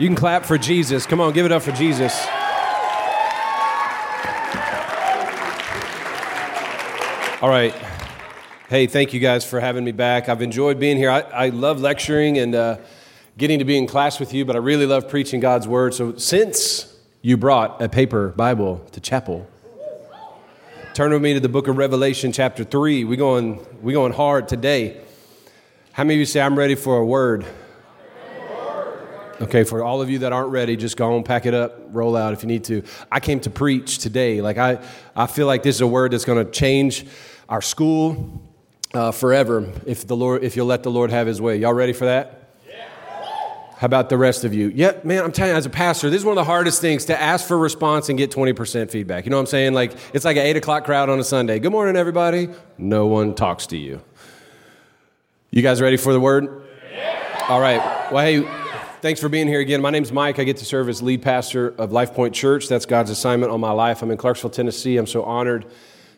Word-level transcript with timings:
You 0.00 0.06
can 0.06 0.16
clap 0.16 0.46
for 0.46 0.56
Jesus. 0.56 1.04
Come 1.04 1.20
on, 1.20 1.34
give 1.34 1.44
it 1.44 1.52
up 1.52 1.60
for 1.60 1.72
Jesus. 1.72 2.18
All 7.42 7.50
right. 7.50 7.74
Hey, 8.70 8.86
thank 8.86 9.12
you 9.12 9.20
guys 9.20 9.44
for 9.44 9.60
having 9.60 9.84
me 9.84 9.92
back. 9.92 10.30
I've 10.30 10.40
enjoyed 10.40 10.80
being 10.80 10.96
here. 10.96 11.10
I, 11.10 11.20
I 11.20 11.48
love 11.50 11.82
lecturing 11.82 12.38
and 12.38 12.54
uh, 12.54 12.78
getting 13.36 13.58
to 13.58 13.66
be 13.66 13.76
in 13.76 13.86
class 13.86 14.18
with 14.18 14.32
you, 14.32 14.46
but 14.46 14.56
I 14.56 14.60
really 14.60 14.86
love 14.86 15.06
preaching 15.06 15.38
God's 15.38 15.68
word. 15.68 15.92
So, 15.92 16.16
since 16.16 16.98
you 17.20 17.36
brought 17.36 17.82
a 17.82 17.88
paper 17.90 18.28
Bible 18.28 18.78
to 18.92 19.00
chapel, 19.00 19.46
turn 20.94 21.12
with 21.12 21.20
me 21.20 21.34
to 21.34 21.40
the 21.40 21.50
book 21.50 21.68
of 21.68 21.76
Revelation, 21.76 22.32
chapter 22.32 22.64
3. 22.64 23.04
We're 23.04 23.16
going, 23.16 23.60
we 23.82 23.92
going 23.92 24.14
hard 24.14 24.48
today. 24.48 24.98
How 25.92 26.04
many 26.04 26.14
of 26.14 26.20
you 26.20 26.24
say, 26.24 26.40
I'm 26.40 26.58
ready 26.58 26.74
for 26.74 26.96
a 26.96 27.04
word? 27.04 27.44
Okay, 29.40 29.64
for 29.64 29.82
all 29.82 30.02
of 30.02 30.10
you 30.10 30.18
that 30.18 30.34
aren't 30.34 30.50
ready, 30.50 30.76
just 30.76 30.98
go 30.98 31.14
on, 31.14 31.22
pack 31.22 31.46
it 31.46 31.54
up, 31.54 31.78
roll 31.92 32.14
out 32.14 32.34
if 32.34 32.42
you 32.42 32.46
need 32.46 32.64
to. 32.64 32.82
I 33.10 33.20
came 33.20 33.40
to 33.40 33.50
preach 33.50 33.98
today. 33.98 34.42
Like 34.42 34.58
I, 34.58 34.84
I 35.16 35.26
feel 35.26 35.46
like 35.46 35.62
this 35.62 35.76
is 35.76 35.80
a 35.80 35.86
word 35.86 36.12
that's 36.12 36.26
going 36.26 36.44
to 36.44 36.50
change 36.50 37.06
our 37.48 37.62
school 37.62 38.42
uh, 38.92 39.12
forever 39.12 39.72
if 39.86 40.06
the 40.06 40.14
Lord, 40.14 40.44
if 40.44 40.56
you'll 40.56 40.66
let 40.66 40.82
the 40.82 40.90
Lord 40.90 41.10
have 41.10 41.26
His 41.26 41.40
way. 41.40 41.56
Y'all 41.56 41.72
ready 41.72 41.94
for 41.94 42.04
that? 42.04 42.36
How 43.78 43.86
about 43.86 44.10
the 44.10 44.18
rest 44.18 44.44
of 44.44 44.52
you? 44.52 44.70
Yeah, 44.74 44.92
man, 45.04 45.24
I'm 45.24 45.32
telling 45.32 45.52
you, 45.52 45.56
as 45.56 45.64
a 45.64 45.70
pastor, 45.70 46.10
this 46.10 46.18
is 46.18 46.24
one 46.26 46.36
of 46.36 46.42
the 46.42 46.44
hardest 46.44 46.82
things 46.82 47.06
to 47.06 47.18
ask 47.18 47.48
for 47.48 47.56
response 47.56 48.10
and 48.10 48.18
get 48.18 48.30
20% 48.30 48.90
feedback. 48.90 49.24
You 49.24 49.30
know 49.30 49.38
what 49.38 49.44
I'm 49.44 49.46
saying? 49.46 49.72
Like, 49.72 49.94
it's 50.12 50.26
like 50.26 50.36
an 50.36 50.44
8 50.44 50.58
o'clock 50.58 50.84
crowd 50.84 51.08
on 51.08 51.18
a 51.18 51.24
Sunday. 51.24 51.58
Good 51.60 51.72
morning, 51.72 51.96
everybody. 51.96 52.50
No 52.76 53.06
one 53.06 53.34
talks 53.34 53.68
to 53.68 53.78
you. 53.78 54.02
You 55.50 55.62
guys 55.62 55.80
ready 55.80 55.96
for 55.96 56.12
the 56.12 56.20
word? 56.20 56.62
Yeah. 56.92 57.46
All 57.48 57.58
right. 57.58 58.12
Well, 58.12 58.22
hey, 58.22 58.69
Thanks 59.02 59.18
for 59.18 59.30
being 59.30 59.48
here 59.48 59.60
again. 59.60 59.80
My 59.80 59.88
name's 59.88 60.12
Mike. 60.12 60.38
I 60.38 60.44
get 60.44 60.58
to 60.58 60.66
serve 60.66 60.90
as 60.90 61.00
lead 61.00 61.22
pastor 61.22 61.68
of 61.78 61.90
Life 61.90 62.12
Point 62.12 62.34
Church. 62.34 62.68
That's 62.68 62.84
God's 62.84 63.08
assignment 63.08 63.50
on 63.50 63.58
my 63.58 63.70
life. 63.70 64.02
I'm 64.02 64.10
in 64.10 64.18
Clarksville, 64.18 64.50
Tennessee. 64.50 64.98
I'm 64.98 65.06
so 65.06 65.22
honored 65.22 65.64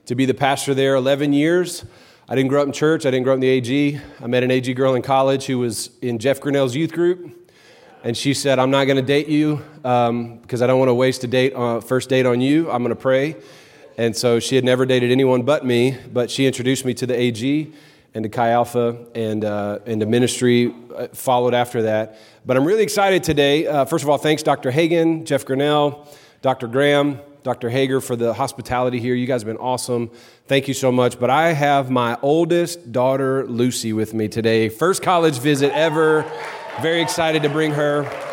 to 0.07 0.17
be 0.17 0.25
the 0.25 0.35
pastor 0.35 0.75
there 0.75 0.97
11 0.97 1.33
years. 1.33 1.85
I 2.29 2.35
didn't 2.35 2.49
grow 2.49 2.61
up 2.61 2.67
in 2.67 2.73
church. 2.73 3.07
I 3.07 3.13
didn't 3.13 3.23
grow 3.23 3.35
up 3.35 3.37
in 3.37 3.41
the 3.43 3.47
AG. 3.47 4.01
I 4.21 4.27
met 4.27 4.43
an 4.43 4.51
AG 4.51 4.75
girl 4.75 4.97
in 4.97 5.03
college 5.03 5.47
who 5.47 5.61
was 5.61 5.91
in 6.03 6.19
Jeff 6.19 6.41
Grinnell's 6.41 6.75
youth 6.75 6.91
group. 6.91 7.53
And 8.03 8.17
she 8.17 8.35
said, 8.35 8.59
I'm 8.59 8.73
not 8.73 8.87
going 8.87 8.97
to 8.97 9.03
date 9.03 9.29
you 9.29 9.59
because 9.77 10.11
um, 10.11 10.41
I 10.51 10.67
don't 10.67 10.81
want 10.81 10.89
to 10.89 10.95
waste 10.95 11.23
a 11.23 11.29
date, 11.29 11.55
uh, 11.55 11.81
first 11.81 12.09
date 12.09 12.27
on 12.27 12.41
you. 12.41 12.69
I'm 12.69 12.83
going 12.83 12.97
to 12.97 13.01
pray. 13.01 13.37
And 13.97 14.17
so 14.17 14.41
she 14.41 14.57
had 14.57 14.65
never 14.65 14.87
dated 14.87 15.13
anyone 15.13 15.43
but 15.43 15.65
me, 15.65 15.97
but 16.13 16.33
she 16.33 16.47
introduced 16.47 16.85
me 16.85 16.95
to 16.95 17.07
the 17.07 17.17
AG 17.17 17.73
and 18.15 18.23
to 18.25 18.29
Chi 18.29 18.51
Alpha 18.51 19.07
and, 19.15 19.45
uh, 19.45 19.79
and 19.87 20.07
ministry 20.07 20.75
uh, 20.95 21.09
followed 21.09 21.55
after 21.55 21.83
that. 21.83 22.19
But 22.45 22.57
I'm 22.57 22.65
really 22.65 22.83
excited 22.83 23.23
today. 23.23 23.67
Uh, 23.67 23.85
first 23.85 24.05
of 24.05 24.11
all, 24.11 24.19
thanks, 24.19 24.43
Dr. 24.43 24.71
Hagan, 24.71 25.25
Jeff 25.25 25.45
Grinnell, 25.45 26.07
Dr. 26.43 26.67
Graham, 26.67 27.21
Dr. 27.43 27.69
Hager 27.69 28.01
for 28.01 28.15
the 28.15 28.35
hospitality 28.35 29.01
here. 29.01 29.15
You 29.15 29.27
guys 29.27 29.43
have 29.43 29.47
been 29.47 29.57
awesome. 29.57 30.11
Thank 30.47 30.69
you 30.69 30.75
so 30.75 30.93
much. 30.93 31.19
But 31.19 31.31
I 31.31 31.53
have 31.53 31.91
my 31.91 32.19
oldest 32.23 32.93
daughter, 32.93 33.47
Lucy, 33.47 33.93
with 33.93 34.15
me 34.15 34.29
today. 34.29 34.69
First 34.69 35.03
college 35.03 35.39
visit 35.39 35.73
ever. 35.73 36.25
Very 36.81 37.03
excited 37.03 37.43
to 37.43 37.49
bring 37.49 37.73
her. 37.73 38.32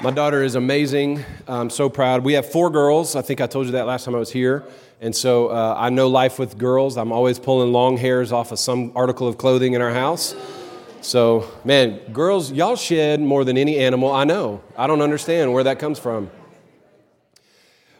My 0.00 0.12
daughter 0.12 0.44
is 0.44 0.54
amazing. 0.54 1.24
I'm 1.48 1.70
so 1.70 1.88
proud. 1.88 2.22
We 2.22 2.34
have 2.34 2.48
four 2.48 2.70
girls. 2.70 3.16
I 3.16 3.22
think 3.22 3.40
I 3.40 3.48
told 3.48 3.66
you 3.66 3.72
that 3.72 3.84
last 3.84 4.04
time 4.04 4.14
I 4.14 4.20
was 4.20 4.30
here. 4.30 4.62
And 5.00 5.14
so 5.14 5.48
uh, 5.48 5.74
I 5.76 5.90
know 5.90 6.06
life 6.06 6.38
with 6.38 6.56
girls. 6.56 6.96
I'm 6.96 7.10
always 7.10 7.40
pulling 7.40 7.72
long 7.72 7.96
hairs 7.96 8.30
off 8.30 8.52
of 8.52 8.60
some 8.60 8.92
article 8.94 9.26
of 9.26 9.38
clothing 9.38 9.72
in 9.72 9.82
our 9.82 9.92
house. 9.92 10.36
So, 11.00 11.50
man, 11.64 11.98
girls, 12.12 12.52
y'all 12.52 12.76
shed 12.76 13.20
more 13.20 13.44
than 13.44 13.58
any 13.58 13.76
animal 13.78 14.12
I 14.12 14.22
know. 14.22 14.62
I 14.76 14.86
don't 14.86 15.02
understand 15.02 15.52
where 15.52 15.64
that 15.64 15.80
comes 15.80 15.98
from. 15.98 16.30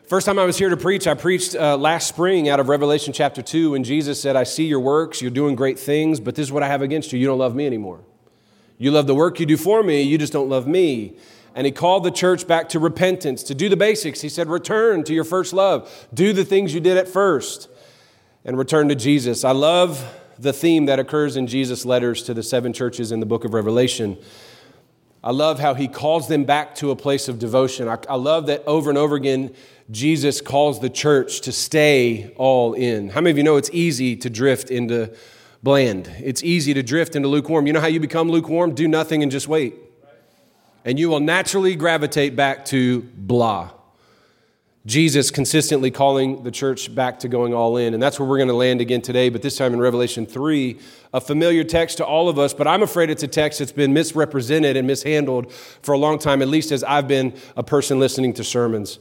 First 0.07 0.25
time 0.25 0.39
I 0.39 0.45
was 0.45 0.57
here 0.57 0.69
to 0.69 0.77
preach, 0.77 1.09
I 1.09 1.15
preached 1.15 1.57
uh, 1.57 1.77
last 1.77 2.07
spring 2.07 2.49
out 2.49 2.61
of 2.61 2.69
Revelation 2.69 3.13
chapter 3.13 3.43
2 3.43 3.73
when 3.73 3.83
Jesus 3.83 4.23
said, 4.23 4.37
I 4.37 4.45
see 4.45 4.67
your 4.67 4.81
works, 4.81 5.21
you're 5.21 5.33
doing 5.33 5.57
great 5.57 5.81
things, 5.81 6.21
but 6.21 6.37
this 6.37 6.45
is 6.45 6.53
what 6.53 6.63
I 6.63 6.69
have 6.69 6.81
against 6.81 7.13
you. 7.13 7.19
You 7.19 7.27
don't 7.27 7.39
love 7.39 7.57
me 7.57 7.67
anymore. 7.67 8.03
You 8.79 8.93
love 8.93 9.09
the 9.09 9.17
work 9.17 9.41
you 9.41 9.47
do 9.47 9.57
for 9.57 9.83
me, 9.83 10.03
you 10.03 10.17
just 10.17 10.33
don't 10.33 10.49
love 10.49 10.69
me 10.69 11.17
and 11.55 11.67
he 11.67 11.73
called 11.73 12.05
the 12.05 12.11
church 12.11 12.47
back 12.47 12.69
to 12.71 12.79
repentance, 12.79 13.43
to 13.45 13.55
do 13.55 13.69
the 13.69 13.77
basics. 13.77 14.21
He 14.21 14.29
said, 14.29 14.49
Return 14.49 15.05
to 15.05 15.15
your 15.15 15.25
first 15.25 15.53
love, 15.53 16.09
do 16.13 16.33
the 16.33 16.45
things 16.45 16.75
you 16.75 16.81
did 16.81 16.97
at 16.97 17.09
first, 17.09 17.69
and 18.45 18.57
return 18.57 18.89
to 18.89 18.95
Jesus. 18.95 19.45
I 19.45 19.53
love 19.53 20.05
the 20.39 20.53
theme 20.53 20.87
that 20.87 20.99
occurs 20.99 21.37
in 21.37 21.47
Jesus' 21.47 21.85
letters 21.85 22.23
to 22.25 22.35
the 22.35 22.43
seven 22.43 22.73
churches 22.73 23.11
in 23.11 23.21
the 23.21 23.27
book 23.27 23.45
of 23.45 23.55
Revelation. 23.55 24.17
I 25.23 25.33
love 25.33 25.59
how 25.59 25.75
he 25.75 25.89
calls 25.89 26.29
them 26.29 26.45
back 26.45 26.77
to 26.77 26.93
a 26.93 26.97
place 26.97 27.29
of 27.29 27.41
devotion. 27.41 27.89
I, 27.89 27.99
I, 28.09 28.15
love 28.15 28.47
that 28.47 28.63
over 28.67 28.89
and 28.89 28.97
over 28.97 29.17
again, 29.17 29.53
Jesus 29.91 30.41
calls 30.41 30.81
the 30.81 30.89
church 30.89 31.41
to 31.41 31.51
stay 31.51 32.33
all 32.37 32.75
in. 32.75 33.09
How 33.09 33.21
many 33.21 33.33
of 33.33 33.37
you 33.37 33.43
know 33.43 33.57
it's 33.57 33.71
easy 33.73 34.15
to 34.17 34.31
drift 34.31 34.71
into 34.71 35.13
bland? 35.61 36.09
It's 36.23 36.45
easy 36.45 36.73
to 36.73 36.85
drift 36.85 37.17
into 37.17 37.27
lukewarm. 37.27 37.67
You 37.67 37.73
know 37.73 37.81
how 37.81 37.89
you 37.89 37.99
become 37.99 38.31
lukewarm? 38.31 38.77
Do 38.77 38.87
nothing 38.87 39.25
and 39.25 39.33
just 39.33 39.49
wait 39.49 39.75
and 40.89 40.99
you 40.99 41.11
will 41.11 41.21
naturally 41.21 41.77
gravitate 41.77 42.35
back 42.35 42.65
to 42.65 43.03
blah. 43.15 43.71
Jesus 44.87 45.31
consistently 45.31 45.91
calling 45.91 46.45
the 46.45 46.51
church 46.51 46.95
back 46.95 47.19
to 47.19 47.29
going 47.29 47.53
all 47.53 47.77
in. 47.77 47.93
And 47.93 48.03
that's 48.03 48.19
where 48.19 48.27
we're 48.27 48.39
going 48.39 48.49
to 48.49 48.55
land 48.55 48.81
again 48.81 49.03
today, 49.03 49.29
but 49.29 49.43
this 49.43 49.59
time 49.59 49.75
in 49.75 49.81
Revelation 49.81 50.25
3, 50.25 50.79
a 51.13 51.21
familiar 51.21 51.63
text 51.63 51.99
to 51.99 52.07
all 52.07 52.31
of 52.31 52.39
us, 52.39 52.55
but 52.55 52.67
I'm 52.67 52.83
afraid 52.83 53.11
it's 53.11 53.23
a 53.23 53.29
text 53.29 53.59
that's 53.59 53.71
been 53.71 53.93
misrepresented 53.93 54.79
and 54.79 54.87
mishandled 54.87 55.53
for 55.53 55.93
a 55.93 55.99
long 55.99 56.19
time, 56.19 56.41
at 56.41 56.49
least 56.49 56.73
as 56.73 56.83
I've 56.83 57.07
been 57.07 57.35
a 57.55 57.63
person 57.63 58.01
listening 58.01 58.33
to 58.33 58.43
sermons. 58.43 58.99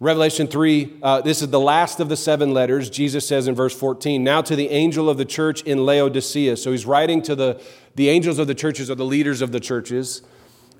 Revelation 0.00 0.48
3, 0.48 0.98
uh, 1.02 1.20
this 1.22 1.40
is 1.40 1.48
the 1.48 1.60
last 1.60 1.98
of 1.98 2.10
the 2.10 2.16
seven 2.16 2.52
letters. 2.52 2.90
Jesus 2.90 3.26
says 3.26 3.48
in 3.48 3.54
verse 3.54 3.74
14, 3.74 4.22
Now 4.22 4.42
to 4.42 4.54
the 4.54 4.68
angel 4.68 5.08
of 5.08 5.16
the 5.16 5.24
church 5.24 5.62
in 5.62 5.86
Laodicea. 5.86 6.58
So 6.58 6.72
he's 6.72 6.84
writing 6.84 7.22
to 7.22 7.34
the, 7.34 7.58
the 7.94 8.10
angels 8.10 8.38
of 8.38 8.48
the 8.48 8.54
churches 8.54 8.90
or 8.90 8.96
the 8.96 9.06
leaders 9.06 9.40
of 9.40 9.50
the 9.50 9.60
churches. 9.60 10.20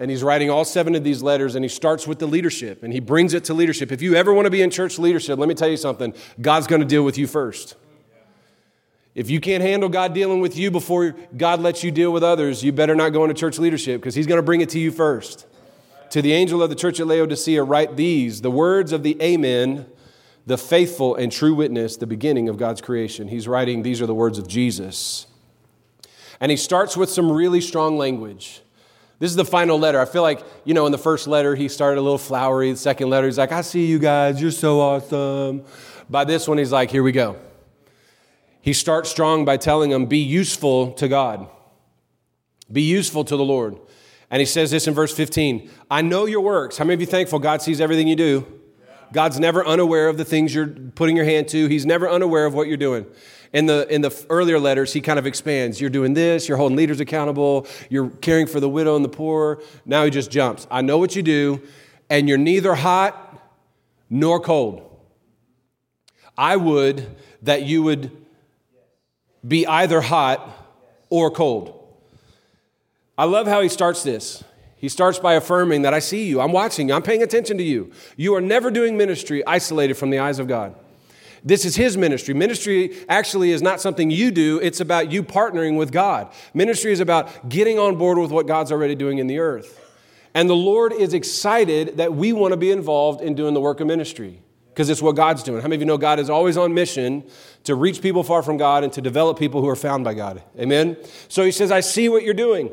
And 0.03 0.11
he's 0.11 0.25
writing 0.25 0.51
all 0.51 0.65
seven 0.65 0.97
of 0.97 1.05
these 1.05 1.23
letters, 1.23 1.55
and 1.55 1.65
he 1.65 1.69
starts 1.69 2.09
with 2.09 2.19
the 2.19 2.27
leadership, 2.27 2.83
and 2.83 2.93
he 2.93 2.99
brings 2.99 3.35
it 3.35 3.45
to 3.45 3.55
leadership. 3.55 3.93
If 3.93 4.03
you 4.03 4.17
ever 4.17 4.35
want 4.35 4.47
to 4.47 4.51
be 4.51 4.61
in 4.61 4.69
church 4.69 4.99
leadership, 4.99 5.39
let 5.39 5.49
me 5.49 5.55
tell 5.55 5.69
you 5.69 5.77
something 5.77 6.13
God's 6.41 6.67
going 6.67 6.81
to 6.81 6.87
deal 6.89 7.05
with 7.05 7.17
you 7.17 7.29
first. 7.29 7.77
If 9.15 9.31
you 9.31 9.39
can't 9.41 9.63
handle 9.63 9.89
God 9.89 10.13
dealing 10.13 10.41
with 10.41 10.57
you 10.57 10.73
before 10.73 11.15
God 11.37 11.61
lets 11.61 11.85
you 11.85 11.93
deal 11.93 12.13
with 12.13 12.25
others, 12.25 12.65
you 12.65 12.73
better 12.73 12.97
not 12.97 13.11
go 13.11 13.23
into 13.23 13.35
church 13.35 13.61
leadership 13.61 14.01
because 14.01 14.17
he's 14.17 14.27
going 14.27 14.39
to 14.39 14.43
bring 14.43 14.61
it 14.61 14.71
to 14.71 14.81
you 14.81 14.91
first. 14.91 15.47
To 16.11 16.21
the 16.21 16.33
angel 16.33 16.65
of 16.65 16.69
the 16.69 16.75
church 16.75 16.99
at 16.99 17.07
Laodicea, 17.07 17.63
write 17.63 17.95
these 17.95 18.41
the 18.41 18.51
words 18.51 18.91
of 18.91 19.05
the 19.05 19.17
Amen, 19.23 19.87
the 20.47 20.59
faithful 20.59 21.15
and 21.15 21.31
true 21.31 21.55
witness, 21.55 21.97
the 21.97 22.09
beginning 22.09 22.49
of 22.49 22.57
God's 22.57 22.81
creation. 22.81 23.29
He's 23.29 23.47
writing, 23.47 23.85
these 23.85 24.03
are 24.03 24.07
the 24.07 24.17
words 24.17 24.37
of 24.37 24.49
Jesus. 24.49 25.29
And 26.41 26.51
he 26.51 26.57
starts 26.57 26.97
with 26.97 27.09
some 27.09 27.31
really 27.31 27.61
strong 27.61 27.97
language. 27.97 28.63
This 29.23 29.31
is 29.31 29.37
the 29.37 29.45
final 29.45 29.79
letter. 29.79 30.01
I 30.01 30.05
feel 30.05 30.23
like, 30.23 30.43
you 30.65 30.75
know, 30.75 30.85
in 30.87 30.91
the 30.91 30.99
first 30.99 31.29
letter, 31.29 31.55
he 31.55 31.69
started 31.69 32.01
a 32.01 32.03
little 32.03 32.19
flowery. 32.19 32.73
The 32.73 32.77
second 32.77 33.09
letter, 33.09 33.29
he's 33.29 33.39
like, 33.39 33.53
I 33.53 33.61
see 33.61 33.87
you 33.87 34.01
guys. 34.01 34.43
You're 34.43 34.51
so 34.51 34.81
awesome. 34.81 35.63
By 36.11 36.25
this 36.25 36.49
one, 36.49 36.59
he's 36.59 36.73
like, 36.73 36.91
here 36.91 37.05
we 37.05 37.13
go. 37.13 37.37
He 38.63 38.73
starts 38.73 39.09
strong 39.09 39.45
by 39.45 39.59
telling 39.59 39.91
them, 39.91 40.07
be 40.07 40.19
useful 40.19 40.91
to 40.95 41.07
God, 41.07 41.47
be 42.73 42.83
useful 42.83 43.23
to 43.27 43.37
the 43.37 43.45
Lord. 43.45 43.79
And 44.29 44.41
he 44.41 44.45
says 44.45 44.73
this 44.73 44.89
in 44.89 44.95
verse 44.95 45.15
15 45.15 45.71
I 45.89 46.03
know 46.03 46.27
your 46.27 46.41
works. 46.41 46.77
How 46.77 46.85
many 46.85 46.95
of 46.95 47.01
you 47.01 47.07
thankful 47.07 47.39
God 47.39 47.63
sees 47.63 47.81
everything 47.81 48.09
you 48.09 48.17
do? 48.17 48.62
God's 49.13 49.39
never 49.39 49.65
unaware 49.67 50.09
of 50.09 50.17
the 50.17 50.25
things 50.25 50.55
you're 50.55 50.67
putting 50.67 51.17
your 51.17 51.25
hand 51.25 51.49
to, 51.49 51.69
He's 51.69 51.87
never 51.87 52.09
unaware 52.09 52.47
of 52.47 52.55
what 52.55 52.69
you're 52.69 52.77
doing. 52.77 53.07
In 53.53 53.67
the, 53.67 53.87
in 53.93 54.01
the 54.01 54.27
earlier 54.31 54.59
letters, 54.59 54.95
he 54.95 55.03
kind 55.03 55.19
of 55.19 55.27
expands. 55.27 55.79
You're 55.79 55.91
doing 55.91 56.15
this, 56.15 56.49
you're 56.49 56.57
holding 56.57 56.77
leaders 56.77 57.01
accountable, 57.01 57.67
you're 57.91 58.09
caring 58.09 58.47
for 58.47 58.61
the 58.61 58.69
widow 58.69 58.97
and 58.97 59.05
the 59.05 59.11
poor. 59.11 59.61
Now 59.85 60.05
he 60.05 60.11
just 60.11 60.31
jumps. 60.31 60.67
I 60.71 60.81
know 60.81 60.97
what 60.97 61.15
you 61.15 61.23
do, 61.23 61.61
and 62.09 62.31
you're 62.31 62.39
neither 62.39 62.75
hot 62.75 63.53
nor 64.09 64.41
cold. 64.41 64.89
I 66.37 66.57
would 66.57 67.07
that 67.43 67.63
you 67.65 67.83
would 67.83 68.11
be 69.47 69.67
either 69.67 70.01
hot 70.01 70.49
or 71.11 71.31
cold. 71.31 71.79
I 73.19 73.25
love 73.25 73.47
how 73.47 73.61
he 73.61 73.69
starts 73.69 74.03
this. 74.03 74.43
He 74.83 74.89
starts 74.89 75.21
by 75.21 75.35
affirming 75.35 75.83
that 75.83 75.95
I 75.95 76.01
see 76.01 76.27
you, 76.27 76.41
I'm 76.41 76.51
watching 76.51 76.89
you, 76.89 76.95
I'm 76.95 77.03
paying 77.03 77.23
attention 77.23 77.57
to 77.57 77.63
you. 77.63 77.93
You 78.17 78.35
are 78.35 78.41
never 78.41 78.69
doing 78.69 78.97
ministry 78.97 79.47
isolated 79.47 79.95
from 79.95 80.11
the 80.11 80.19
eyes 80.19 80.41
of 80.41 80.49
God. 80.49 80.75
This 81.45 81.65
is 81.65 81.77
his 81.77 81.97
ministry. 81.97 82.35
Ministry 82.35 82.97
actually 83.09 83.53
is 83.53 83.63
not 83.63 83.81
something 83.81 84.11
you 84.11 84.33
do, 84.33 84.59
it's 84.59 84.81
about 84.81 85.13
you 85.13 85.23
partnering 85.23 85.79
with 85.79 85.93
God. 85.93 86.33
Ministry 86.53 86.91
is 86.91 86.99
about 86.99 87.49
getting 87.49 87.79
on 87.79 87.97
board 87.97 88.19
with 88.19 88.33
what 88.33 88.49
God's 88.49 88.73
already 88.73 88.97
doing 88.97 89.19
in 89.19 89.29
the 89.29 89.39
earth. 89.39 89.79
And 90.35 90.51
the 90.51 90.57
Lord 90.57 90.93
is 90.93 91.15
excited 91.15 91.99
that 91.99 92.15
we 92.15 92.33
want 92.33 92.51
to 92.51 92.57
be 92.57 92.73
involved 92.73 93.21
in 93.21 93.37
doing 93.37 93.55
the 93.55 93.61
work 93.61 93.79
of 93.79 93.87
ministry 93.87 94.43
because 94.71 94.91
it's 94.91 95.01
what 95.01 95.15
God's 95.15 95.45
doing. 95.45 95.63
How 95.63 95.69
many 95.69 95.77
of 95.77 95.83
you 95.83 95.87
know 95.87 95.97
God 95.97 96.19
is 96.19 96.29
always 96.29 96.57
on 96.57 96.75
mission 96.75 97.23
to 97.65 97.77
reach 97.77 98.03
people 98.03 98.25
far 98.25 98.43
from 98.43 98.57
God 98.57 98.83
and 98.83 98.93
to 98.95 99.01
develop 99.01 99.39
people 99.39 99.61
who 99.61 99.69
are 99.69 99.77
found 99.77 100.03
by 100.03 100.15
God? 100.15 100.43
Amen? 100.59 100.97
So 101.29 101.45
he 101.45 101.53
says, 101.53 101.71
I 101.71 101.79
see 101.79 102.09
what 102.09 102.25
you're 102.25 102.35
doing. 102.35 102.69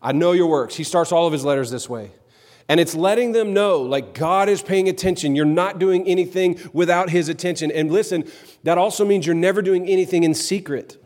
I 0.00 0.12
know 0.12 0.32
your 0.32 0.46
works. 0.46 0.76
He 0.76 0.84
starts 0.84 1.12
all 1.12 1.26
of 1.26 1.32
his 1.32 1.44
letters 1.44 1.70
this 1.70 1.88
way. 1.88 2.12
And 2.68 2.78
it's 2.78 2.94
letting 2.94 3.32
them 3.32 3.54
know, 3.54 3.80
like, 3.80 4.12
God 4.12 4.50
is 4.50 4.60
paying 4.60 4.88
attention. 4.90 5.34
You're 5.34 5.46
not 5.46 5.78
doing 5.78 6.06
anything 6.06 6.60
without 6.74 7.08
His 7.08 7.30
attention. 7.30 7.70
And 7.70 7.90
listen, 7.90 8.30
that 8.62 8.76
also 8.76 9.06
means 9.06 9.24
you're 9.24 9.34
never 9.34 9.62
doing 9.62 9.88
anything 9.88 10.22
in 10.22 10.34
secret. 10.34 11.02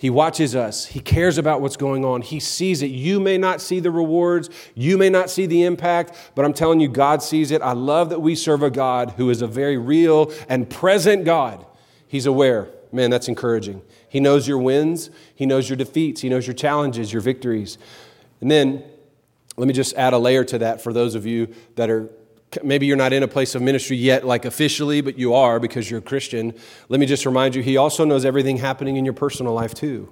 He 0.00 0.10
watches 0.10 0.56
us. 0.56 0.86
He 0.86 0.98
cares 0.98 1.38
about 1.38 1.60
what's 1.60 1.76
going 1.76 2.04
on. 2.04 2.22
He 2.22 2.40
sees 2.40 2.82
it. 2.82 2.86
You 2.86 3.20
may 3.20 3.38
not 3.38 3.60
see 3.60 3.78
the 3.80 3.90
rewards. 3.92 4.50
You 4.74 4.98
may 4.98 5.10
not 5.10 5.30
see 5.30 5.46
the 5.46 5.62
impact, 5.62 6.16
but 6.34 6.44
I'm 6.44 6.54
telling 6.54 6.80
you, 6.80 6.88
God 6.88 7.22
sees 7.22 7.50
it. 7.50 7.62
I 7.62 7.72
love 7.72 8.08
that 8.08 8.20
we 8.20 8.34
serve 8.34 8.62
a 8.62 8.70
God 8.70 9.10
who 9.18 9.30
is 9.30 9.42
a 9.42 9.46
very 9.46 9.76
real 9.76 10.32
and 10.48 10.68
present 10.68 11.24
God. 11.24 11.64
He's 12.08 12.26
aware. 12.26 12.70
Man, 12.90 13.10
that's 13.10 13.28
encouraging. 13.28 13.82
He 14.10 14.20
knows 14.20 14.46
your 14.46 14.58
wins, 14.58 15.08
He 15.34 15.46
knows 15.46 15.70
your 15.70 15.76
defeats, 15.76 16.20
He 16.20 16.28
knows 16.28 16.46
your 16.46 16.54
challenges, 16.54 17.12
your 17.12 17.22
victories. 17.22 17.78
And 18.40 18.50
then 18.50 18.82
let 19.56 19.68
me 19.68 19.72
just 19.72 19.94
add 19.94 20.12
a 20.12 20.18
layer 20.18 20.44
to 20.44 20.58
that 20.58 20.82
for 20.82 20.92
those 20.92 21.14
of 21.14 21.24
you 21.24 21.54
that 21.76 21.88
are 21.88 22.10
maybe 22.64 22.86
you're 22.86 22.96
not 22.96 23.12
in 23.12 23.22
a 23.22 23.28
place 23.28 23.54
of 23.54 23.62
ministry 23.62 23.96
yet, 23.96 24.26
like 24.26 24.44
officially, 24.44 25.00
but 25.00 25.16
you 25.16 25.32
are 25.34 25.60
because 25.60 25.88
you're 25.88 26.00
a 26.00 26.02
Christian. 26.02 26.52
Let 26.88 26.98
me 26.98 27.06
just 27.06 27.24
remind 27.24 27.54
you, 27.54 27.62
He 27.62 27.76
also 27.76 28.04
knows 28.04 28.24
everything 28.24 28.56
happening 28.56 28.96
in 28.96 29.04
your 29.04 29.14
personal 29.14 29.52
life 29.54 29.74
too. 29.74 30.10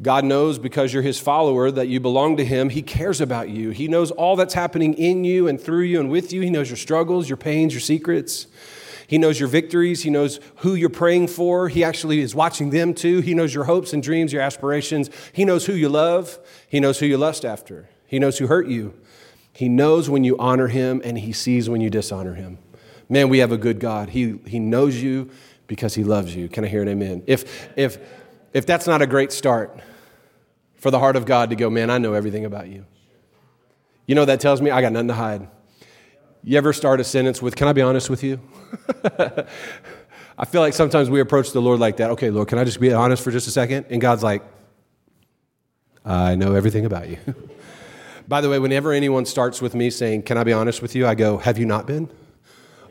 God 0.00 0.24
knows 0.24 0.60
because 0.60 0.92
you're 0.92 1.02
His 1.02 1.18
follower 1.18 1.72
that 1.72 1.88
you 1.88 1.98
belong 1.98 2.36
to 2.36 2.44
Him. 2.44 2.68
He 2.68 2.82
cares 2.82 3.20
about 3.20 3.48
you. 3.48 3.70
He 3.70 3.88
knows 3.88 4.12
all 4.12 4.36
that's 4.36 4.54
happening 4.54 4.94
in 4.94 5.24
you 5.24 5.48
and 5.48 5.60
through 5.60 5.82
you 5.82 5.98
and 5.98 6.08
with 6.08 6.32
you. 6.32 6.40
He 6.40 6.50
knows 6.50 6.70
your 6.70 6.76
struggles, 6.76 7.28
your 7.28 7.36
pains, 7.36 7.74
your 7.74 7.80
secrets. 7.80 8.46
He 9.06 9.18
knows 9.18 9.38
your 9.38 9.48
victories. 9.48 10.02
He 10.02 10.10
knows 10.10 10.40
who 10.56 10.74
you're 10.74 10.88
praying 10.88 11.28
for. 11.28 11.68
He 11.68 11.84
actually 11.84 12.20
is 12.20 12.34
watching 12.34 12.70
them 12.70 12.94
too. 12.94 13.20
He 13.20 13.34
knows 13.34 13.54
your 13.54 13.64
hopes 13.64 13.92
and 13.92 14.02
dreams, 14.02 14.32
your 14.32 14.42
aspirations. 14.42 15.10
He 15.32 15.44
knows 15.44 15.66
who 15.66 15.74
you 15.74 15.88
love. 15.88 16.38
He 16.68 16.80
knows 16.80 16.98
who 16.98 17.06
you 17.06 17.18
lust 17.18 17.44
after. 17.44 17.88
He 18.06 18.18
knows 18.18 18.38
who 18.38 18.46
hurt 18.46 18.68
you. 18.68 18.94
He 19.52 19.68
knows 19.68 20.08
when 20.08 20.24
you 20.24 20.36
honor 20.38 20.68
him 20.68 21.00
and 21.04 21.18
he 21.18 21.32
sees 21.32 21.68
when 21.68 21.80
you 21.80 21.90
dishonor 21.90 22.34
him. 22.34 22.58
Man, 23.08 23.28
we 23.28 23.38
have 23.38 23.52
a 23.52 23.58
good 23.58 23.78
God. 23.78 24.10
He, 24.10 24.38
he 24.46 24.58
knows 24.58 25.02
you 25.02 25.30
because 25.66 25.94
he 25.94 26.04
loves 26.04 26.34
you. 26.34 26.48
Can 26.48 26.64
I 26.64 26.68
hear 26.68 26.82
an 26.82 26.88
amen? 26.88 27.22
If, 27.26 27.70
if, 27.76 27.98
if 28.52 28.66
that's 28.66 28.86
not 28.86 29.02
a 29.02 29.06
great 29.06 29.32
start 29.32 29.78
for 30.76 30.90
the 30.90 30.98
heart 30.98 31.16
of 31.16 31.26
God 31.26 31.50
to 31.50 31.56
go, 31.56 31.68
man, 31.70 31.90
I 31.90 31.98
know 31.98 32.14
everything 32.14 32.44
about 32.44 32.68
you. 32.68 32.86
You 34.06 34.14
know, 34.14 34.24
that 34.24 34.40
tells 34.40 34.60
me 34.60 34.70
I 34.70 34.80
got 34.80 34.92
nothing 34.92 35.08
to 35.08 35.14
hide. 35.14 35.48
You 36.42 36.58
ever 36.58 36.72
start 36.72 37.00
a 37.00 37.04
sentence 37.04 37.40
with, 37.40 37.54
Can 37.54 37.68
I 37.68 37.72
be 37.72 37.82
honest 37.82 38.10
with 38.10 38.22
you? 38.24 38.40
I 40.38 40.44
feel 40.46 40.60
like 40.60 40.74
sometimes 40.74 41.10
we 41.10 41.20
approach 41.20 41.52
the 41.52 41.60
Lord 41.60 41.78
like 41.78 41.98
that. 41.98 42.10
Okay, 42.10 42.30
Lord, 42.30 42.48
can 42.48 42.58
I 42.58 42.64
just 42.64 42.80
be 42.80 42.92
honest 42.92 43.22
for 43.22 43.30
just 43.30 43.46
a 43.46 43.50
second? 43.50 43.86
And 43.90 44.00
God's 44.00 44.22
like, 44.22 44.42
I 46.04 46.34
know 46.34 46.54
everything 46.54 46.84
about 46.84 47.08
you. 47.08 47.18
By 48.28 48.40
the 48.40 48.48
way, 48.48 48.58
whenever 48.58 48.92
anyone 48.92 49.26
starts 49.26 49.60
with 49.60 49.74
me 49.74 49.90
saying, 49.90 50.22
Can 50.22 50.38
I 50.38 50.44
be 50.44 50.52
honest 50.52 50.82
with 50.82 50.94
you? 50.94 51.06
I 51.06 51.14
go, 51.14 51.38
Have 51.38 51.58
you 51.58 51.66
not 51.66 51.86
been 51.86 52.08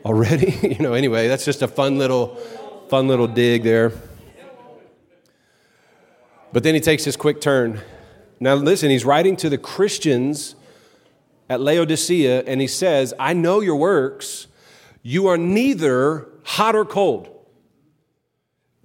already? 0.04 0.58
you 0.62 0.78
know, 0.78 0.94
anyway, 0.94 1.28
that's 1.28 1.44
just 1.44 1.62
a 1.62 1.68
fun 1.68 1.98
little, 1.98 2.36
fun 2.88 3.08
little 3.08 3.26
dig 3.26 3.62
there. 3.62 3.92
But 6.52 6.62
then 6.62 6.74
he 6.74 6.80
takes 6.80 7.04
his 7.04 7.16
quick 7.16 7.40
turn. 7.40 7.80
Now, 8.38 8.54
listen, 8.54 8.90
he's 8.90 9.04
writing 9.04 9.36
to 9.36 9.48
the 9.48 9.58
Christians 9.58 10.54
at 11.48 11.60
Laodicea, 11.60 12.44
and 12.46 12.60
he 12.60 12.66
says, 12.66 13.14
I 13.18 13.32
know 13.32 13.60
your 13.60 13.76
works. 13.76 14.48
You 15.02 15.26
are 15.28 15.36
neither 15.36 16.28
hot 16.44 16.74
or 16.74 16.84
cold. 16.84 17.28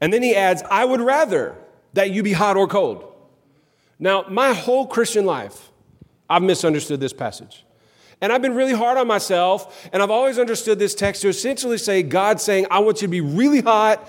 And 0.01 0.11
then 0.11 0.21
he 0.21 0.35
adds, 0.35 0.63
I 0.69 0.85
would 0.85 1.01
rather 1.01 1.55
that 1.93 2.11
you 2.11 2.23
be 2.23 2.33
hot 2.33 2.57
or 2.57 2.67
cold. 2.67 3.13
Now, 3.99 4.25
my 4.29 4.53
whole 4.53 4.85
Christian 4.85 5.25
life, 5.25 5.71
I've 6.29 6.43
misunderstood 6.43 6.99
this 6.99 7.13
passage. 7.13 7.65
And 8.21 8.33
I've 8.33 8.41
been 8.41 8.55
really 8.55 8.73
hard 8.73 8.97
on 8.97 9.07
myself, 9.07 9.87
and 9.93 10.01
I've 10.01 10.11
always 10.11 10.39
understood 10.39 10.79
this 10.79 10.95
text 10.95 11.21
to 11.21 11.27
essentially 11.27 11.77
say, 11.77 12.01
God 12.03 12.41
saying, 12.41 12.65
I 12.71 12.79
want 12.79 13.01
you 13.01 13.07
to 13.07 13.11
be 13.11 13.21
really 13.21 13.61
hot, 13.61 14.07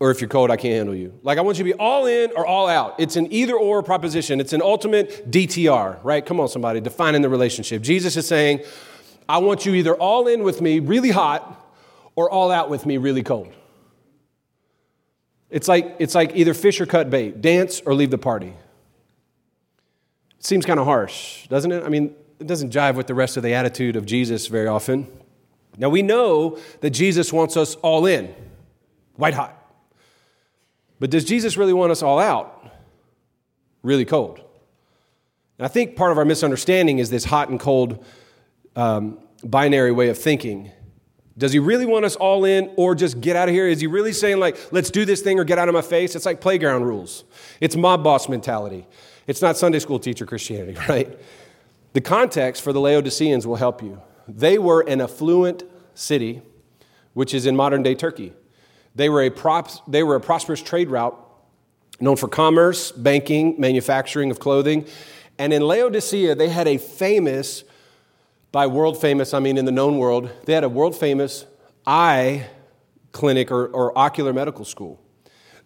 or 0.00 0.10
if 0.10 0.20
you're 0.20 0.28
cold, 0.28 0.50
I 0.50 0.56
can't 0.56 0.74
handle 0.74 0.94
you. 0.94 1.18
Like, 1.22 1.36
I 1.38 1.42
want 1.42 1.58
you 1.58 1.64
to 1.64 1.70
be 1.70 1.78
all 1.78 2.06
in 2.06 2.30
or 2.34 2.46
all 2.46 2.66
out. 2.66 2.94
It's 2.98 3.16
an 3.16 3.30
either 3.30 3.54
or 3.54 3.82
proposition, 3.82 4.40
it's 4.40 4.54
an 4.54 4.62
ultimate 4.62 5.30
DTR, 5.30 5.98
right? 6.02 6.24
Come 6.24 6.40
on, 6.40 6.48
somebody, 6.48 6.80
defining 6.80 7.20
the 7.20 7.28
relationship. 7.28 7.82
Jesus 7.82 8.16
is 8.16 8.26
saying, 8.26 8.60
I 9.28 9.38
want 9.38 9.66
you 9.66 9.74
either 9.74 9.94
all 9.94 10.26
in 10.26 10.42
with 10.42 10.60
me, 10.60 10.80
really 10.80 11.10
hot, 11.10 11.54
or 12.16 12.30
all 12.30 12.50
out 12.50 12.70
with 12.70 12.86
me, 12.86 12.96
really 12.96 13.22
cold. 13.22 13.52
It's 15.50 15.68
like, 15.68 15.96
it's 15.98 16.14
like 16.14 16.34
either 16.34 16.54
fish 16.54 16.80
or 16.80 16.86
cut 16.86 17.10
bait, 17.10 17.40
dance 17.40 17.80
or 17.84 17.94
leave 17.94 18.10
the 18.10 18.18
party. 18.18 18.54
It 20.38 20.44
seems 20.44 20.64
kind 20.64 20.78
of 20.78 20.86
harsh, 20.86 21.46
doesn't 21.48 21.70
it? 21.72 21.84
I 21.84 21.88
mean, 21.88 22.14
it 22.38 22.46
doesn't 22.46 22.72
jive 22.72 22.94
with 22.94 23.06
the 23.06 23.14
rest 23.14 23.36
of 23.36 23.42
the 23.42 23.54
attitude 23.54 23.96
of 23.96 24.06
Jesus 24.06 24.46
very 24.46 24.66
often. 24.66 25.06
Now, 25.76 25.88
we 25.88 26.02
know 26.02 26.58
that 26.80 26.90
Jesus 26.90 27.32
wants 27.32 27.56
us 27.56 27.76
all 27.76 28.06
in, 28.06 28.34
white 29.16 29.34
hot. 29.34 29.54
But 31.00 31.10
does 31.10 31.24
Jesus 31.24 31.56
really 31.56 31.72
want 31.72 31.92
us 31.92 32.02
all 32.02 32.18
out, 32.18 32.68
really 33.82 34.04
cold? 34.04 34.40
And 35.58 35.64
I 35.64 35.68
think 35.68 35.96
part 35.96 36.12
of 36.12 36.18
our 36.18 36.24
misunderstanding 36.24 36.98
is 36.98 37.10
this 37.10 37.24
hot 37.24 37.48
and 37.48 37.58
cold 37.58 38.04
um, 38.76 39.18
binary 39.44 39.92
way 39.92 40.08
of 40.08 40.18
thinking. 40.18 40.70
Does 41.36 41.52
he 41.52 41.60
really 41.60 41.86
want 41.86 42.04
us 42.04 42.16
all 42.16 42.44
in 42.44 42.72
or 42.76 42.94
just 42.94 43.20
get 43.20 43.36
out 43.36 43.48
of 43.48 43.54
here? 43.54 43.68
Is 43.68 43.80
he 43.80 43.86
really 43.86 44.12
saying, 44.12 44.38
like, 44.38 44.56
let's 44.72 44.90
do 44.90 45.04
this 45.04 45.20
thing 45.22 45.38
or 45.38 45.44
get 45.44 45.58
out 45.58 45.68
of 45.68 45.74
my 45.74 45.82
face? 45.82 46.16
It's 46.16 46.26
like 46.26 46.40
playground 46.40 46.84
rules, 46.84 47.24
it's 47.60 47.76
mob 47.76 48.02
boss 48.02 48.28
mentality. 48.28 48.86
It's 49.26 49.42
not 49.42 49.58
Sunday 49.58 49.78
school 49.78 49.98
teacher 49.98 50.24
Christianity, 50.24 50.78
right? 50.88 51.18
The 51.92 52.00
context 52.00 52.62
for 52.62 52.72
the 52.72 52.80
Laodiceans 52.80 53.46
will 53.46 53.56
help 53.56 53.82
you. 53.82 54.00
They 54.26 54.58
were 54.58 54.80
an 54.80 55.00
affluent 55.00 55.64
city, 55.94 56.42
which 57.12 57.34
is 57.34 57.46
in 57.46 57.54
modern 57.54 57.82
day 57.82 57.94
Turkey. 57.94 58.32
They 58.94 59.08
were, 59.08 59.22
a 59.22 59.30
prop, 59.30 59.70
they 59.86 60.02
were 60.02 60.16
a 60.16 60.20
prosperous 60.20 60.62
trade 60.62 60.90
route 60.90 61.16
known 62.00 62.16
for 62.16 62.28
commerce, 62.28 62.92
banking, 62.92 63.56
manufacturing 63.58 64.30
of 64.30 64.38
clothing. 64.38 64.86
And 65.38 65.52
in 65.52 65.62
Laodicea, 65.62 66.34
they 66.34 66.48
had 66.48 66.66
a 66.66 66.78
famous, 66.78 67.64
by 68.52 68.66
world 68.66 69.00
famous, 69.00 69.34
I 69.34 69.40
mean 69.40 69.58
in 69.58 69.64
the 69.64 69.72
known 69.72 69.98
world, 69.98 70.30
they 70.44 70.54
had 70.54 70.64
a 70.64 70.68
world 70.68 70.96
famous 70.96 71.44
eye 71.86 72.46
clinic 73.12 73.50
or, 73.50 73.66
or 73.66 73.96
ocular 73.96 74.32
medical 74.32 74.64
school. 74.64 75.00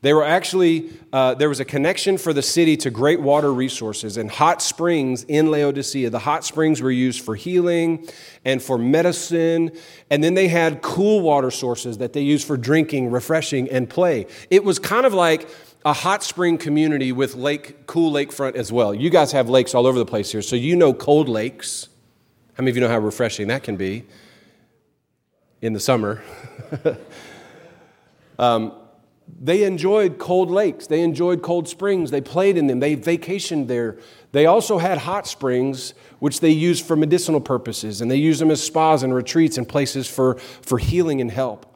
They 0.03 0.13
were 0.13 0.25
actually, 0.25 0.91
uh, 1.13 1.35
there 1.35 1.49
was 1.49 1.61
a 1.61 1.65
connection 1.65 2.19
for 2.19 2.33
the 2.33 2.43
city 2.43 2.77
to 2.79 2.91
great 2.91 3.21
water 3.21 3.53
resources 3.55 4.17
and 4.17 4.29
hot 4.29 4.61
springs 4.61 5.23
in 5.23 5.53
Laodicea. 5.53 6.11
The 6.11 6.19
hot 6.19 6.45
springs 6.45 6.83
were 6.83 6.91
used 6.91 7.25
for 7.25 7.37
healing 7.37 8.09
and 8.45 8.61
for 8.61 8.79
medicine. 8.79 9.71
And 10.11 10.23
then 10.23 10.35
they 10.35 10.49
had 10.49 10.83
cool 10.83 11.21
water 11.21 11.53
sources 11.53 11.99
that 11.99 12.15
they 12.15 12.21
used 12.21 12.49
for 12.49 12.57
drinking, 12.57 13.13
refreshing, 13.13 13.71
and 13.71 13.89
play. 13.89 14.27
It 14.51 14.65
was 14.65 14.81
kind 14.81 15.07
of 15.07 15.15
like 15.15 15.49
a 15.85 15.93
hot 15.93 16.25
spring 16.25 16.59
community 16.59 17.13
with 17.13 17.37
lake, 17.37 17.87
cool 17.87 18.13
lakefront 18.13 18.57
as 18.57 18.73
well. 18.73 18.93
You 18.93 19.09
guys 19.09 19.31
have 19.31 19.49
lakes 19.49 19.73
all 19.73 19.87
over 19.87 20.01
the 20.01 20.07
place 20.07 20.33
here, 20.33 20.43
so 20.43 20.57
you 20.57 20.75
know 20.75 20.93
cold 20.93 21.29
lakes. 21.29 21.89
How 22.55 22.63
many 22.63 22.71
of 22.71 22.77
you 22.77 22.83
know 22.83 22.89
how 22.89 22.99
refreshing 22.99 23.49
that 23.49 23.63
can 23.63 23.77
be 23.77 24.05
in 25.63 25.73
the 25.73 25.81
summer? 25.81 26.23
um, 28.39 28.73
they 29.41 29.63
enjoyed 29.63 30.19
cold 30.19 30.51
lakes, 30.51 30.87
they 30.87 31.01
enjoyed 31.01 31.43
cold 31.43 31.67
springs, 31.67 32.11
they 32.11 32.21
played 32.21 32.59
in 32.59 32.67
them, 32.67 32.81
they 32.81 32.97
vacationed 32.97 33.69
there. 33.69 33.99
They 34.33 34.45
also 34.45 34.79
had 34.79 34.99
hot 34.99 35.27
springs, 35.27 35.95
which 36.19 36.41
they 36.41 36.51
used 36.51 36.85
for 36.85 36.97
medicinal 36.97 37.41
purposes, 37.41 38.01
and 38.01 38.11
they 38.11 38.17
used 38.17 38.41
them 38.41 38.51
as 38.51 38.63
spas 38.63 39.03
and 39.03 39.15
retreats 39.15 39.57
and 39.57 39.67
places 39.67 40.07
for, 40.07 40.35
for 40.35 40.79
healing 40.79 41.21
and 41.21 41.31
help. 41.31 41.67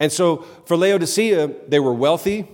And 0.00 0.10
so 0.10 0.38
for 0.64 0.76
Laodicea, 0.76 1.50
they 1.68 1.80
were 1.80 1.92
wealthy, 1.92 2.48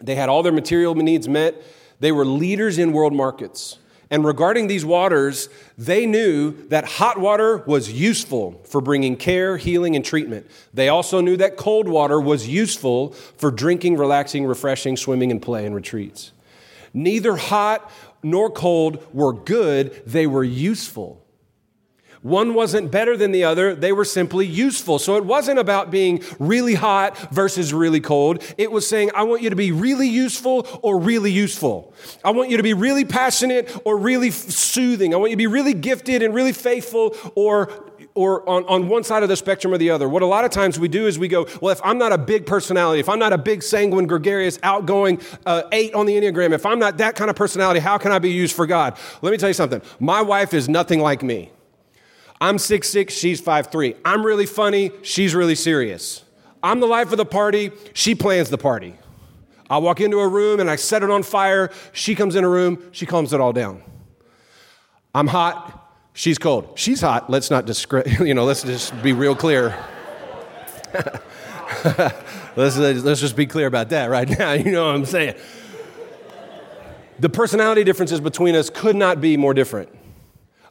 they 0.00 0.14
had 0.14 0.28
all 0.28 0.42
their 0.42 0.52
material 0.52 0.94
needs 0.94 1.28
met, 1.28 1.60
they 1.98 2.12
were 2.12 2.24
leaders 2.24 2.78
in 2.78 2.92
world 2.92 3.12
markets. 3.12 3.78
And 4.12 4.24
regarding 4.24 4.66
these 4.66 4.84
waters, 4.84 5.48
they 5.78 6.04
knew 6.04 6.66
that 6.68 6.84
hot 6.84 7.18
water 7.18 7.58
was 7.58 7.92
useful 7.92 8.60
for 8.64 8.80
bringing 8.80 9.16
care, 9.16 9.56
healing, 9.56 9.94
and 9.94 10.04
treatment. 10.04 10.50
They 10.74 10.88
also 10.88 11.20
knew 11.20 11.36
that 11.36 11.56
cold 11.56 11.88
water 11.88 12.20
was 12.20 12.48
useful 12.48 13.12
for 13.38 13.52
drinking, 13.52 13.96
relaxing, 13.96 14.46
refreshing, 14.46 14.96
swimming, 14.96 15.30
and 15.30 15.40
play 15.40 15.64
and 15.64 15.74
retreats. 15.74 16.32
Neither 16.92 17.36
hot 17.36 17.88
nor 18.22 18.50
cold 18.50 19.06
were 19.14 19.32
good, 19.32 20.02
they 20.04 20.26
were 20.26 20.44
useful. 20.44 21.24
One 22.22 22.52
wasn't 22.52 22.90
better 22.90 23.16
than 23.16 23.32
the 23.32 23.44
other, 23.44 23.74
they 23.74 23.92
were 23.92 24.04
simply 24.04 24.46
useful. 24.46 24.98
So 24.98 25.16
it 25.16 25.24
wasn't 25.24 25.58
about 25.58 25.90
being 25.90 26.22
really 26.38 26.74
hot 26.74 27.16
versus 27.32 27.72
really 27.72 28.00
cold. 28.00 28.42
It 28.58 28.70
was 28.70 28.86
saying, 28.86 29.10
I 29.14 29.22
want 29.22 29.40
you 29.40 29.48
to 29.48 29.56
be 29.56 29.72
really 29.72 30.08
useful 30.08 30.66
or 30.82 30.98
really 30.98 31.32
useful. 31.32 31.94
I 32.22 32.30
want 32.32 32.50
you 32.50 32.58
to 32.58 32.62
be 32.62 32.74
really 32.74 33.06
passionate 33.06 33.74
or 33.86 33.96
really 33.96 34.30
soothing. 34.30 35.14
I 35.14 35.16
want 35.16 35.30
you 35.30 35.36
to 35.36 35.38
be 35.38 35.46
really 35.46 35.72
gifted 35.72 36.22
and 36.22 36.34
really 36.34 36.52
faithful 36.52 37.16
or 37.34 37.70
or 38.14 38.46
on, 38.48 38.64
on 38.64 38.88
one 38.88 39.04
side 39.04 39.22
of 39.22 39.28
the 39.28 39.36
spectrum 39.36 39.72
or 39.72 39.78
the 39.78 39.90
other. 39.90 40.08
What 40.08 40.22
a 40.22 40.26
lot 40.26 40.44
of 40.44 40.50
times 40.50 40.80
we 40.80 40.88
do 40.88 41.06
is 41.06 41.16
we 41.16 41.28
go, 41.28 41.46
well, 41.60 41.70
if 41.70 41.80
I'm 41.84 41.96
not 41.96 42.12
a 42.12 42.18
big 42.18 42.44
personality, 42.44 42.98
if 42.98 43.08
I'm 43.08 43.20
not 43.20 43.32
a 43.32 43.38
big, 43.38 43.62
sanguine, 43.62 44.08
gregarious, 44.08 44.58
outgoing 44.64 45.20
uh, 45.46 45.62
eight 45.70 45.94
on 45.94 46.06
the 46.06 46.14
Enneagram, 46.14 46.52
if 46.52 46.66
I'm 46.66 46.80
not 46.80 46.98
that 46.98 47.14
kind 47.14 47.30
of 47.30 47.36
personality, 47.36 47.78
how 47.78 47.98
can 47.98 48.10
I 48.10 48.18
be 48.18 48.32
used 48.32 48.56
for 48.56 48.66
God? 48.66 48.98
Let 49.22 49.30
me 49.30 49.36
tell 49.36 49.48
you 49.48 49.54
something. 49.54 49.80
My 50.00 50.22
wife 50.22 50.52
is 50.54 50.68
nothing 50.68 50.98
like 50.98 51.22
me. 51.22 51.52
I'm 52.40 52.58
six 52.58 52.88
six, 52.88 53.14
she's 53.14 53.40
five 53.40 53.68
three. 53.68 53.94
I'm 54.04 54.24
really 54.24 54.46
funny, 54.46 54.92
she's 55.02 55.34
really 55.34 55.54
serious. 55.54 56.24
I'm 56.62 56.80
the 56.80 56.86
life 56.86 57.12
of 57.12 57.18
the 57.18 57.26
party, 57.26 57.72
she 57.92 58.14
plans 58.14 58.50
the 58.50 58.58
party. 58.58 58.94
I 59.68 59.78
walk 59.78 60.00
into 60.00 60.18
a 60.18 60.26
room 60.26 60.58
and 60.58 60.68
I 60.68 60.76
set 60.76 61.02
it 61.02 61.10
on 61.10 61.22
fire. 61.22 61.70
She 61.92 62.14
comes 62.14 62.34
in 62.34 62.42
a 62.42 62.48
room, 62.48 62.88
she 62.92 63.06
calms 63.06 63.32
it 63.32 63.40
all 63.40 63.52
down. 63.52 63.82
I'm 65.14 65.26
hot, 65.26 65.92
she's 66.12 66.38
cold. 66.38 66.72
She's 66.76 67.00
hot. 67.00 67.30
Let's 67.30 67.50
not 67.50 67.66
discre- 67.66 68.20
you 68.26 68.34
know, 68.34 68.44
let's 68.44 68.62
just 68.62 69.00
be 69.02 69.12
real 69.12 69.36
clear. 69.36 69.76
let's, 72.56 72.76
let's 72.76 73.20
just 73.20 73.36
be 73.36 73.46
clear 73.46 73.66
about 73.66 73.90
that 73.90 74.10
right 74.10 74.28
now. 74.38 74.52
You 74.52 74.72
know 74.72 74.86
what 74.86 74.94
I'm 74.94 75.04
saying? 75.04 75.36
The 77.20 77.28
personality 77.28 77.84
differences 77.84 78.20
between 78.20 78.56
us 78.56 78.70
could 78.70 78.96
not 78.96 79.20
be 79.20 79.36
more 79.36 79.54
different. 79.54 79.90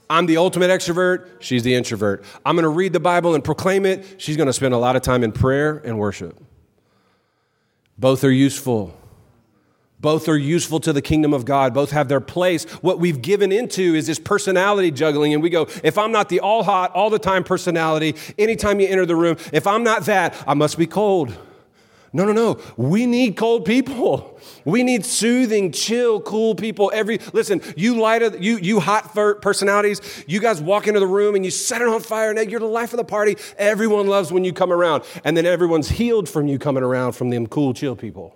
I'm 0.09 0.25
the 0.25 0.37
ultimate 0.37 0.69
extrovert, 0.69 1.27
she's 1.39 1.63
the 1.63 1.75
introvert. 1.75 2.23
I'm 2.45 2.55
going 2.55 2.63
to 2.63 2.69
read 2.69 2.93
the 2.93 2.99
Bible 2.99 3.35
and 3.35 3.43
proclaim 3.43 3.85
it, 3.85 4.19
she's 4.19 4.37
going 4.37 4.47
to 4.47 4.53
spend 4.53 4.73
a 4.73 4.77
lot 4.77 4.95
of 4.95 5.01
time 5.01 5.23
in 5.23 5.31
prayer 5.31 5.77
and 5.85 5.99
worship. 5.99 6.41
Both 7.97 8.23
are 8.23 8.31
useful. 8.31 8.95
Both 9.99 10.29
are 10.29 10.37
useful 10.37 10.79
to 10.81 10.93
the 10.93 11.01
kingdom 11.01 11.33
of 11.33 11.43
God. 11.43 11.73
Both 11.73 11.91
have 11.91 12.07
their 12.07 12.21
place. 12.21 12.63
What 12.81 12.99
we've 12.99 13.21
given 13.21 13.51
into 13.51 13.95
is 13.95 14.07
this 14.07 14.17
personality 14.17 14.91
juggling. 14.91 15.33
And 15.33 15.43
we 15.43 15.49
go, 15.49 15.67
if 15.83 15.97
I'm 15.97 16.13
not 16.13 16.29
the 16.29 16.39
all 16.39 16.63
hot, 16.63 16.91
all 16.95 17.09
the 17.09 17.19
time 17.19 17.43
personality, 17.43 18.15
anytime 18.37 18.79
you 18.79 18.87
enter 18.87 19.05
the 19.05 19.17
room, 19.17 19.35
if 19.51 19.67
I'm 19.67 19.83
not 19.83 20.05
that, 20.05 20.41
I 20.47 20.53
must 20.53 20.77
be 20.77 20.87
cold. 20.87 21.37
No, 22.11 22.25
no, 22.25 22.31
no. 22.31 22.59
We 22.75 23.05
need 23.05 23.37
cold 23.37 23.65
people. 23.65 24.35
We 24.65 24.83
need 24.83 25.05
soothing, 25.05 25.71
chill, 25.71 26.21
cool 26.21 26.53
people. 26.53 26.91
Every 26.93 27.19
listen, 27.33 27.61
you 27.75 27.99
light 27.99 28.21
of, 28.21 28.43
you 28.43 28.57
you 28.57 28.79
hot 28.79 29.13
personalities. 29.41 30.01
You 30.27 30.39
guys 30.39 30.61
walk 30.61 30.87
into 30.87 30.99
the 30.99 31.07
room 31.07 31.35
and 31.35 31.45
you 31.45 31.49
set 31.51 31.81
it 31.81 31.87
on 31.87 32.01
fire, 32.01 32.31
and 32.31 32.51
you're 32.51 32.59
the 32.59 32.65
life 32.65 32.91
of 32.91 32.97
the 32.97 33.05
party. 33.05 33.37
Everyone 33.57 34.07
loves 34.07 34.31
when 34.31 34.43
you 34.43 34.51
come 34.53 34.71
around, 34.71 35.03
and 35.23 35.35
then 35.35 35.45
everyone's 35.45 35.89
healed 35.89 36.27
from 36.27 36.47
you 36.47 36.59
coming 36.59 36.83
around 36.83 37.13
from 37.13 37.29
them 37.29 37.47
cool, 37.47 37.73
chill 37.73 37.95
people. 37.95 38.35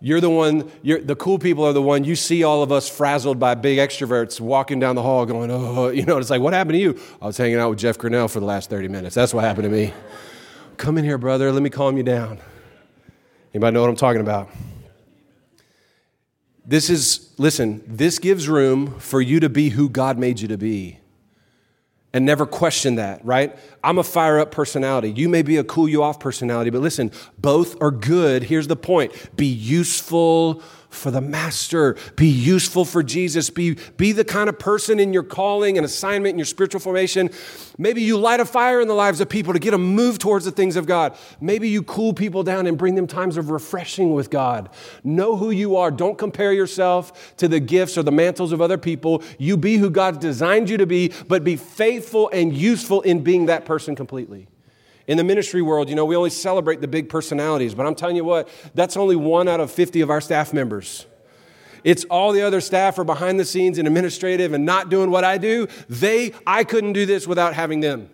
You're 0.00 0.20
the 0.20 0.30
one. 0.30 0.70
You're, 0.82 1.00
the 1.00 1.14
cool 1.14 1.38
people 1.38 1.64
are 1.64 1.72
the 1.72 1.80
one. 1.80 2.02
You 2.02 2.16
see 2.16 2.42
all 2.42 2.62
of 2.64 2.72
us 2.72 2.88
frazzled 2.88 3.38
by 3.38 3.54
big 3.54 3.78
extroverts 3.78 4.40
walking 4.40 4.80
down 4.80 4.96
the 4.96 5.02
hall, 5.02 5.24
going, 5.26 5.50
"Oh, 5.50 5.88
you 5.90 6.04
know." 6.04 6.18
It's 6.18 6.28
like, 6.28 6.42
what 6.42 6.54
happened 6.54 6.74
to 6.74 6.80
you? 6.80 7.00
I 7.20 7.26
was 7.26 7.36
hanging 7.36 7.58
out 7.58 7.70
with 7.70 7.78
Jeff 7.78 7.98
Grinnell 7.98 8.26
for 8.26 8.40
the 8.40 8.46
last 8.46 8.68
30 8.68 8.88
minutes. 8.88 9.14
That's 9.14 9.32
what 9.32 9.44
happened 9.44 9.64
to 9.64 9.70
me. 9.70 9.94
Come 10.82 10.98
in 10.98 11.04
here, 11.04 11.16
brother. 11.16 11.52
Let 11.52 11.62
me 11.62 11.70
calm 11.70 11.96
you 11.96 12.02
down. 12.02 12.40
Anybody 13.54 13.72
know 13.72 13.82
what 13.82 13.90
I'm 13.90 13.94
talking 13.94 14.20
about? 14.20 14.50
This 16.66 16.90
is, 16.90 17.32
listen, 17.38 17.84
this 17.86 18.18
gives 18.18 18.48
room 18.48 18.98
for 18.98 19.20
you 19.20 19.38
to 19.38 19.48
be 19.48 19.68
who 19.68 19.88
God 19.88 20.18
made 20.18 20.40
you 20.40 20.48
to 20.48 20.58
be. 20.58 20.98
And 22.12 22.26
never 22.26 22.46
question 22.46 22.96
that, 22.96 23.24
right? 23.24 23.56
I'm 23.84 23.98
a 23.98 24.02
fire 24.02 24.40
up 24.40 24.50
personality. 24.50 25.12
You 25.12 25.28
may 25.28 25.42
be 25.42 25.56
a 25.56 25.62
cool 25.62 25.88
you 25.88 26.02
off 26.02 26.18
personality, 26.18 26.70
but 26.70 26.80
listen, 26.80 27.12
both 27.38 27.80
are 27.80 27.92
good. 27.92 28.42
Here's 28.42 28.66
the 28.66 28.74
point 28.74 29.12
be 29.36 29.46
useful 29.46 30.64
for 30.92 31.10
the 31.10 31.20
master. 31.20 31.96
Be 32.16 32.28
useful 32.28 32.84
for 32.84 33.02
Jesus. 33.02 33.50
Be, 33.50 33.76
be 33.96 34.12
the 34.12 34.24
kind 34.24 34.48
of 34.48 34.58
person 34.58 35.00
in 35.00 35.12
your 35.12 35.22
calling 35.22 35.76
and 35.76 35.84
assignment 35.84 36.30
and 36.30 36.38
your 36.38 36.46
spiritual 36.46 36.80
formation. 36.80 37.30
Maybe 37.78 38.02
you 38.02 38.18
light 38.18 38.40
a 38.40 38.44
fire 38.44 38.80
in 38.80 38.88
the 38.88 38.94
lives 38.94 39.20
of 39.20 39.28
people 39.28 39.52
to 39.52 39.58
get 39.58 39.70
them 39.72 39.94
moved 39.94 40.20
towards 40.20 40.44
the 40.44 40.50
things 40.50 40.76
of 40.76 40.86
God. 40.86 41.16
Maybe 41.40 41.68
you 41.68 41.82
cool 41.82 42.12
people 42.12 42.42
down 42.42 42.66
and 42.66 42.76
bring 42.76 42.94
them 42.94 43.06
times 43.06 43.36
of 43.36 43.50
refreshing 43.50 44.12
with 44.12 44.30
God. 44.30 44.70
Know 45.02 45.36
who 45.36 45.50
you 45.50 45.76
are. 45.76 45.90
Don't 45.90 46.18
compare 46.18 46.52
yourself 46.52 47.36
to 47.38 47.48
the 47.48 47.60
gifts 47.60 47.96
or 47.96 48.02
the 48.02 48.12
mantles 48.12 48.52
of 48.52 48.60
other 48.60 48.78
people. 48.78 49.22
You 49.38 49.56
be 49.56 49.76
who 49.76 49.90
God 49.90 50.20
designed 50.20 50.68
you 50.68 50.76
to 50.76 50.86
be, 50.86 51.12
but 51.28 51.44
be 51.44 51.56
faithful 51.56 52.30
and 52.32 52.52
useful 52.54 53.00
in 53.02 53.22
being 53.22 53.46
that 53.46 53.64
person 53.64 53.96
completely. 53.96 54.48
In 55.06 55.16
the 55.16 55.24
ministry 55.24 55.62
world, 55.62 55.88
you 55.88 55.94
know, 55.94 56.04
we 56.04 56.14
always 56.14 56.36
celebrate 56.36 56.80
the 56.80 56.88
big 56.88 57.08
personalities, 57.08 57.74
but 57.74 57.86
I'm 57.86 57.94
telling 57.94 58.16
you 58.16 58.24
what, 58.24 58.48
that's 58.74 58.96
only 58.96 59.16
one 59.16 59.48
out 59.48 59.60
of 59.60 59.70
50 59.70 60.00
of 60.00 60.10
our 60.10 60.20
staff 60.20 60.52
members. 60.52 61.06
It's 61.84 62.04
all 62.04 62.32
the 62.32 62.42
other 62.42 62.60
staff 62.60 62.98
are 62.98 63.04
behind 63.04 63.40
the 63.40 63.44
scenes 63.44 63.78
and 63.78 63.88
administrative 63.88 64.52
and 64.52 64.64
not 64.64 64.88
doing 64.88 65.10
what 65.10 65.24
I 65.24 65.38
do. 65.38 65.66
They, 65.88 66.32
I 66.46 66.64
couldn't 66.64 66.92
do 66.92 67.06
this 67.06 67.26
without 67.26 67.54
having 67.54 67.80
them. 67.80 68.08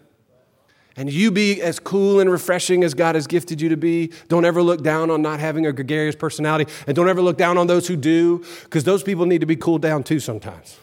And 0.97 1.13
you 1.13 1.31
be 1.31 1.63
as 1.63 1.79
cool 1.79 2.19
and 2.19 2.29
refreshing 2.29 2.83
as 2.83 2.93
God 2.93 3.15
has 3.15 3.29
gifted 3.29 3.61
you 3.61 3.69
to 3.69 3.77
be. 3.77 4.11
Don't 4.27 4.45
ever 4.45 4.63
look 4.63 4.83
down 4.83 5.11
on 5.11 5.23
not 5.23 5.39
having 5.39 5.65
a 5.65 5.73
gregarious 5.73 6.17
personality. 6.17 6.73
And 6.89 6.97
don't 6.97 7.09
ever 7.09 7.23
look 7.23 7.37
down 7.37 7.57
on 7.57 7.69
those 7.69 7.87
who 7.87 7.95
do, 7.95 8.45
because 8.65 8.83
those 8.83 9.05
people 9.05 9.25
need 9.25 9.39
to 9.41 9.47
be 9.47 9.55
cooled 9.55 9.81
down 9.81 10.03
too 10.03 10.19
sometimes. 10.19 10.77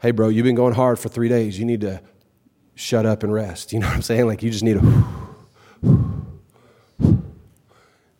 Hey, 0.00 0.12
bro, 0.12 0.28
you've 0.28 0.44
been 0.44 0.54
going 0.54 0.74
hard 0.74 0.98
for 0.98 1.10
three 1.10 1.28
days. 1.28 1.58
You 1.58 1.66
need 1.66 1.82
to 1.82 2.00
shut 2.78 3.04
up 3.04 3.24
and 3.24 3.32
rest. 3.32 3.72
You 3.72 3.80
know 3.80 3.88
what 3.88 3.96
I'm 3.96 4.02
saying? 4.02 4.26
Like 4.26 4.42
you 4.42 4.50
just 4.50 4.62
need 4.62 4.76
a 4.76 4.82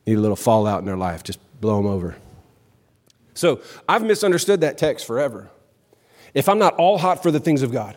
need 0.05 0.17
a 0.17 0.21
little 0.21 0.37
fallout 0.37 0.81
in 0.81 0.87
their 0.87 0.97
life. 0.97 1.23
Just 1.23 1.39
blow 1.61 1.77
them 1.77 1.87
over. 1.87 2.17
So 3.35 3.61
I've 3.89 4.03
misunderstood 4.03 4.63
that 4.63 4.77
text 4.77 5.07
forever. 5.07 5.49
If 6.35 6.49
I'm 6.49 6.59
not 6.59 6.75
all 6.75 6.99
hot 6.99 7.23
for 7.23 7.31
the 7.31 7.39
things 7.39 7.63
of 7.63 7.71
God, 7.71 7.97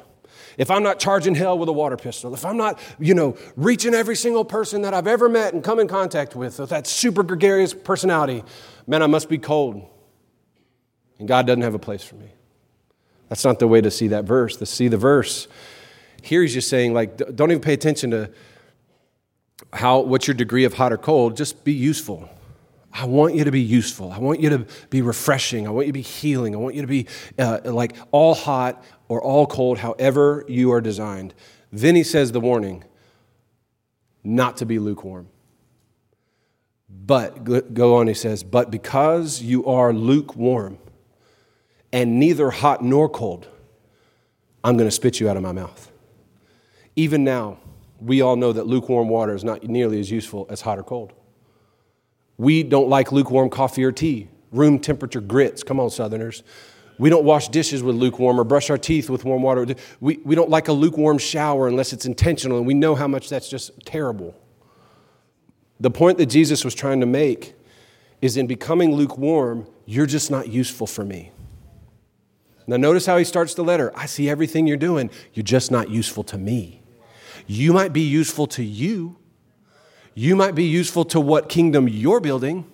if 0.58 0.70
I'm 0.70 0.84
not 0.84 1.00
charging 1.00 1.34
hell 1.34 1.58
with 1.58 1.68
a 1.68 1.74
water 1.74 1.98
pistol, 1.98 2.34
if 2.36 2.46
I'm 2.46 2.58
not, 2.58 2.78
you 3.00 3.16
know, 3.16 3.38
reaching 3.56 3.96
every 3.96 4.16
single 4.16 4.46
person 4.46 4.84
that 4.84 4.94
I've 4.94 5.08
ever 5.08 5.28
met 5.28 5.54
and 5.54 5.64
come 5.64 5.80
in 5.80 5.88
contact 5.88 6.36
with, 6.36 6.60
with 6.60 6.70
that 6.70 6.86
super 6.86 7.24
gregarious 7.24 7.74
personality, 7.74 8.44
man, 8.86 9.02
I 9.02 9.08
must 9.08 9.30
be 9.30 9.40
cold. 9.40 9.84
And 11.18 11.28
God 11.28 11.48
doesn't 11.48 11.64
have 11.64 11.74
a 11.74 11.80
place 11.80 12.04
for 12.04 12.16
me. 12.16 12.34
That's 13.30 13.46
not 13.46 13.60
the 13.60 13.68
way 13.68 13.82
to 13.82 13.90
see 13.90 14.10
that 14.10 14.26
verse. 14.26 14.58
To 14.58 14.66
see 14.66 14.90
the 14.90 14.98
verse 14.98 15.48
here 16.22 16.42
he's 16.42 16.54
just 16.54 16.70
saying, 16.70 16.94
like, 16.94 17.18
don't 17.36 17.52
even 17.52 17.62
pay 17.62 17.74
attention 17.74 18.12
to 18.12 18.32
how 19.74 20.00
what's 20.00 20.28
your 20.28 20.36
degree 20.36 20.64
of 20.66 20.74
hot 20.74 20.92
or 20.92 20.98
cold. 20.98 21.38
Just 21.38 21.64
be 21.64 21.74
useful. 21.74 22.30
I 22.94 23.06
want 23.06 23.36
you 23.36 23.44
to 23.46 23.52
be 23.52 23.62
useful. 23.62 24.12
I 24.12 24.20
want 24.20 24.42
you 24.42 24.50
to 24.50 24.66
be 24.90 25.02
refreshing. 25.02 25.66
I 25.66 25.70
want 25.70 25.88
you 25.88 25.94
to 25.94 25.98
be 25.98 26.02
healing. 26.02 26.54
I 26.54 26.58
want 26.58 26.76
you 26.76 26.82
to 26.82 26.88
be 26.88 27.08
uh, 27.40 27.60
like 27.66 27.96
all 28.12 28.36
hot 28.36 28.84
or 29.08 29.22
all 29.22 29.48
cold, 29.48 29.78
however 29.78 30.44
you 30.48 30.72
are 30.72 30.82
designed. 30.82 31.34
Then 31.72 31.96
he 31.96 32.04
says 32.04 32.32
the 32.32 32.42
warning 32.42 32.84
not 34.24 34.58
to 34.58 34.66
be 34.66 34.78
lukewarm. 34.78 35.28
But, 36.90 37.74
go 37.74 37.96
on, 37.96 38.08
he 38.08 38.14
says, 38.14 38.44
but 38.44 38.70
because 38.70 39.42
you 39.42 39.66
are 39.66 39.94
lukewarm 39.94 40.78
and 41.94 42.20
neither 42.20 42.52
hot 42.52 42.84
nor 42.84 43.10
cold, 43.10 43.48
I'm 44.64 44.78
going 44.78 44.88
to 44.88 44.96
spit 44.96 45.20
you 45.20 45.30
out 45.30 45.38
of 45.38 45.44
my 45.44 45.54
mouth. 45.54 45.91
Even 46.96 47.24
now, 47.24 47.58
we 48.00 48.22
all 48.22 48.36
know 48.36 48.52
that 48.52 48.68
lukewarm 48.68 49.10
water 49.10 49.36
is 49.36 49.44
not 49.44 49.64
nearly 49.64 50.00
as 50.00 50.10
useful 50.12 50.48
as 50.50 50.62
hot 50.62 50.80
or 50.80 50.84
cold. 50.84 51.14
We 52.38 52.64
don't 52.64 52.90
like 52.90 53.12
lukewarm 53.12 53.50
coffee 53.50 53.84
or 53.84 53.92
tea, 53.92 54.28
room 54.52 54.80
temperature 54.80 55.22
grits. 55.22 55.64
Come 55.64 55.80
on, 55.80 55.90
Southerners. 55.90 56.44
We 56.98 57.10
don't 57.10 57.24
wash 57.24 57.48
dishes 57.50 57.82
with 57.82 57.96
lukewarm 57.96 58.40
or 58.40 58.44
brush 58.44 58.70
our 58.70 58.78
teeth 58.78 59.10
with 59.10 59.26
warm 59.26 59.42
water. 59.42 59.76
We, 60.00 60.18
we 60.24 60.36
don't 60.36 60.50
like 60.50 60.68
a 60.68 60.74
lukewarm 60.74 61.18
shower 61.18 61.68
unless 61.68 61.94
it's 61.94 62.06
intentional, 62.06 62.58
and 62.58 62.68
we 62.68 62.74
know 62.74 62.96
how 62.96 63.08
much 63.08 63.30
that's 63.30 63.50
just 63.50 63.72
terrible. 63.86 64.36
The 65.80 65.90
point 65.90 66.20
that 66.20 66.28
Jesus 66.28 66.64
was 66.64 66.76
trying 66.76 67.00
to 67.00 67.08
make 67.08 67.56
is 68.22 68.38
in 68.38 68.46
becoming 68.46 68.94
lukewarm, 68.94 69.68
you're 69.86 70.06
just 70.06 70.30
not 70.30 70.48
useful 70.50 70.86
for 70.86 71.04
me. 71.04 71.32
Now, 72.68 72.78
notice 72.78 73.06
how 73.06 73.18
he 73.18 73.24
starts 73.24 73.56
the 73.56 73.64
letter 73.64 73.92
I 73.96 74.06
see 74.06 74.30
everything 74.30 74.68
you're 74.68 74.78
doing, 74.78 75.10
you're 75.34 75.44
just 75.44 75.72
not 75.72 75.90
useful 75.90 76.24
to 76.26 76.38
me. 76.38 76.81
You 77.48 77.74
might 77.74 77.94
be 77.94 78.02
useful 78.02 78.48
to 78.48 78.64
you. 78.64 79.18
You 80.14 80.36
might 80.36 80.56
be 80.56 80.66
useful 80.66 81.06
to 81.06 81.20
what 81.20 81.50
kingdom 81.50 81.88
you're 81.88 82.20
building. 82.20 82.66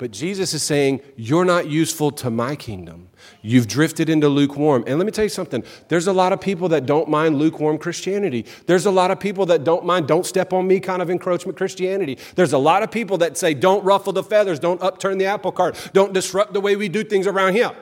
But 0.00 0.12
Jesus 0.12 0.54
is 0.54 0.62
saying, 0.62 1.02
You're 1.14 1.44
not 1.44 1.68
useful 1.68 2.10
to 2.12 2.30
my 2.30 2.56
kingdom. 2.56 3.10
You've 3.42 3.68
drifted 3.68 4.08
into 4.08 4.30
lukewarm. 4.30 4.82
And 4.86 4.98
let 4.98 5.04
me 5.04 5.12
tell 5.12 5.24
you 5.24 5.28
something 5.28 5.62
there's 5.88 6.06
a 6.06 6.12
lot 6.14 6.32
of 6.32 6.40
people 6.40 6.70
that 6.70 6.86
don't 6.86 7.10
mind 7.10 7.36
lukewarm 7.36 7.76
Christianity. 7.76 8.46
There's 8.64 8.86
a 8.86 8.90
lot 8.90 9.10
of 9.10 9.20
people 9.20 9.44
that 9.46 9.62
don't 9.62 9.84
mind, 9.84 10.08
don't 10.08 10.24
step 10.24 10.54
on 10.54 10.66
me 10.66 10.80
kind 10.80 11.02
of 11.02 11.10
encroachment 11.10 11.58
Christianity. 11.58 12.16
There's 12.34 12.54
a 12.54 12.58
lot 12.58 12.82
of 12.82 12.90
people 12.90 13.18
that 13.18 13.36
say, 13.36 13.52
Don't 13.52 13.84
ruffle 13.84 14.14
the 14.14 14.22
feathers, 14.22 14.58
don't 14.58 14.80
upturn 14.80 15.18
the 15.18 15.26
apple 15.26 15.52
cart, 15.52 15.90
don't 15.92 16.14
disrupt 16.14 16.54
the 16.54 16.62
way 16.62 16.76
we 16.76 16.88
do 16.88 17.04
things 17.04 17.26
around 17.26 17.52
here. 17.52 17.72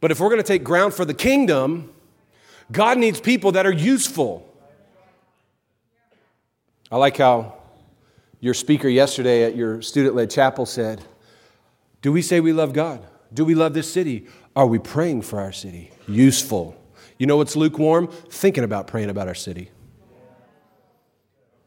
But 0.00 0.10
if 0.10 0.20
we're 0.20 0.30
going 0.30 0.40
to 0.40 0.46
take 0.46 0.64
ground 0.64 0.94
for 0.94 1.04
the 1.04 1.12
kingdom, 1.12 1.92
God 2.72 2.96
needs 2.96 3.20
people 3.20 3.52
that 3.52 3.66
are 3.66 3.72
useful. 3.72 4.47
I 6.90 6.96
like 6.96 7.16
how 7.18 7.54
your 8.40 8.54
speaker 8.54 8.88
yesterday 8.88 9.44
at 9.44 9.56
your 9.56 9.82
student 9.82 10.14
led 10.14 10.30
chapel 10.30 10.64
said, 10.64 11.04
Do 12.02 12.12
we 12.12 12.22
say 12.22 12.40
we 12.40 12.52
love 12.52 12.72
God? 12.72 13.04
Do 13.32 13.44
we 13.44 13.54
love 13.54 13.74
this 13.74 13.92
city? 13.92 14.26
Are 14.56 14.66
we 14.66 14.78
praying 14.78 15.22
for 15.22 15.40
our 15.40 15.52
city? 15.52 15.90
Useful. 16.06 16.76
You 17.18 17.26
know 17.26 17.36
what's 17.36 17.56
lukewarm? 17.56 18.08
Thinking 18.08 18.64
about 18.64 18.86
praying 18.86 19.10
about 19.10 19.28
our 19.28 19.34
city. 19.34 19.70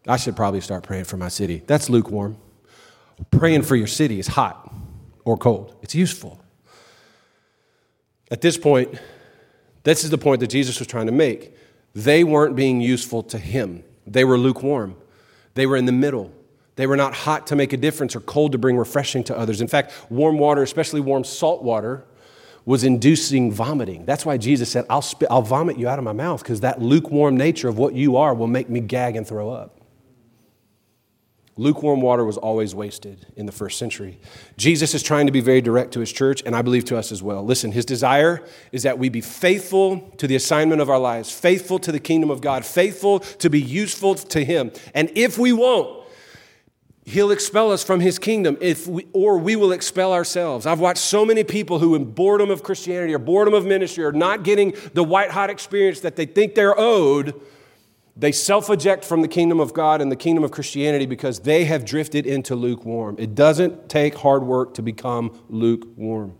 I 0.07 0.17
should 0.17 0.35
probably 0.35 0.61
start 0.61 0.83
praying 0.83 1.03
for 1.03 1.17
my 1.17 1.27
city. 1.27 1.61
That's 1.67 1.89
lukewarm. 1.89 2.37
Praying 3.29 3.63
for 3.63 3.75
your 3.75 3.87
city 3.87 4.19
is 4.19 4.27
hot 4.27 4.73
or 5.23 5.37
cold, 5.37 5.75
it's 5.83 5.93
useful. 5.93 6.43
At 8.31 8.41
this 8.41 8.57
point, 8.57 8.97
this 9.83 10.03
is 10.03 10.09
the 10.09 10.17
point 10.17 10.39
that 10.39 10.47
Jesus 10.47 10.79
was 10.79 10.87
trying 10.87 11.05
to 11.05 11.11
make. 11.11 11.55
They 11.93 12.23
weren't 12.23 12.55
being 12.55 12.81
useful 12.81 13.21
to 13.23 13.37
him, 13.37 13.83
they 14.07 14.23
were 14.23 14.37
lukewarm. 14.37 14.95
They 15.53 15.65
were 15.65 15.75
in 15.75 15.85
the 15.85 15.91
middle. 15.91 16.31
They 16.75 16.87
were 16.87 16.95
not 16.95 17.13
hot 17.13 17.47
to 17.47 17.55
make 17.55 17.73
a 17.73 17.77
difference 17.77 18.15
or 18.15 18.21
cold 18.21 18.53
to 18.53 18.57
bring 18.57 18.77
refreshing 18.77 19.23
to 19.25 19.37
others. 19.37 19.61
In 19.61 19.67
fact, 19.67 19.93
warm 20.09 20.39
water, 20.39 20.63
especially 20.63 21.01
warm 21.01 21.23
salt 21.23 21.63
water, 21.63 22.05
was 22.65 22.83
inducing 22.83 23.51
vomiting. 23.51 24.05
That's 24.05 24.25
why 24.25 24.37
Jesus 24.37 24.71
said, 24.71 24.85
I'll, 24.89 25.01
spit, 25.01 25.29
I'll 25.31 25.41
vomit 25.41 25.77
you 25.77 25.87
out 25.87 25.99
of 25.99 26.05
my 26.05 26.13
mouth 26.13 26.41
because 26.41 26.61
that 26.61 26.81
lukewarm 26.81 27.35
nature 27.35 27.67
of 27.67 27.77
what 27.77 27.93
you 27.93 28.17
are 28.17 28.33
will 28.33 28.47
make 28.47 28.69
me 28.69 28.79
gag 28.79 29.15
and 29.15 29.27
throw 29.27 29.49
up. 29.49 29.80
Lukewarm 31.61 32.01
water 32.01 32.25
was 32.25 32.37
always 32.37 32.73
wasted 32.73 33.27
in 33.35 33.45
the 33.45 33.51
first 33.51 33.77
century. 33.77 34.19
Jesus 34.57 34.95
is 34.95 35.03
trying 35.03 35.27
to 35.27 35.31
be 35.31 35.41
very 35.41 35.61
direct 35.61 35.91
to 35.93 35.99
his 35.99 36.11
church, 36.11 36.41
and 36.43 36.55
I 36.55 36.63
believe 36.63 36.85
to 36.85 36.97
us 36.97 37.11
as 37.11 37.21
well. 37.21 37.45
Listen, 37.45 37.71
his 37.71 37.85
desire 37.85 38.43
is 38.71 38.81
that 38.81 38.97
we 38.97 39.09
be 39.09 39.21
faithful 39.21 39.99
to 40.17 40.25
the 40.25 40.35
assignment 40.35 40.81
of 40.81 40.89
our 40.89 40.97
lives, 40.97 41.31
faithful 41.31 41.77
to 41.77 41.91
the 41.91 41.99
kingdom 41.99 42.31
of 42.31 42.41
God, 42.41 42.65
faithful 42.65 43.19
to 43.19 43.47
be 43.47 43.61
useful 43.61 44.15
to 44.15 44.43
him. 44.43 44.71
And 44.95 45.11
if 45.13 45.37
we 45.37 45.53
won't, 45.53 45.99
He'll 47.03 47.31
expel 47.31 47.71
us 47.71 47.83
from 47.83 47.99
his 47.99 48.19
kingdom, 48.19 48.57
if 48.61 48.87
we, 48.87 49.07
or 49.11 49.39
we 49.39 49.55
will 49.55 49.71
expel 49.71 50.13
ourselves. 50.13 50.67
I've 50.67 50.79
watched 50.79 50.99
so 50.99 51.25
many 51.25 51.43
people 51.43 51.79
who, 51.79 51.95
in 51.95 52.05
boredom 52.11 52.51
of 52.51 52.61
Christianity 52.61 53.13
or 53.13 53.17
boredom 53.17 53.55
of 53.55 53.65
ministry, 53.65 54.05
are 54.05 54.11
not 54.11 54.43
getting 54.43 54.75
the 54.93 55.03
white 55.03 55.31
hot 55.31 55.49
experience 55.49 56.01
that 56.01 56.15
they 56.15 56.27
think 56.27 56.53
they're 56.53 56.79
owed. 56.79 57.41
They 58.21 58.31
self 58.31 58.69
eject 58.69 59.03
from 59.03 59.23
the 59.23 59.27
kingdom 59.27 59.59
of 59.59 59.73
God 59.73 59.99
and 59.99 60.11
the 60.11 60.15
kingdom 60.15 60.43
of 60.43 60.51
Christianity 60.51 61.07
because 61.07 61.39
they 61.39 61.65
have 61.65 61.83
drifted 61.83 62.27
into 62.27 62.55
lukewarm. 62.55 63.15
It 63.17 63.33
doesn't 63.33 63.89
take 63.89 64.13
hard 64.13 64.43
work 64.43 64.75
to 64.75 64.83
become 64.83 65.35
lukewarm. 65.49 66.37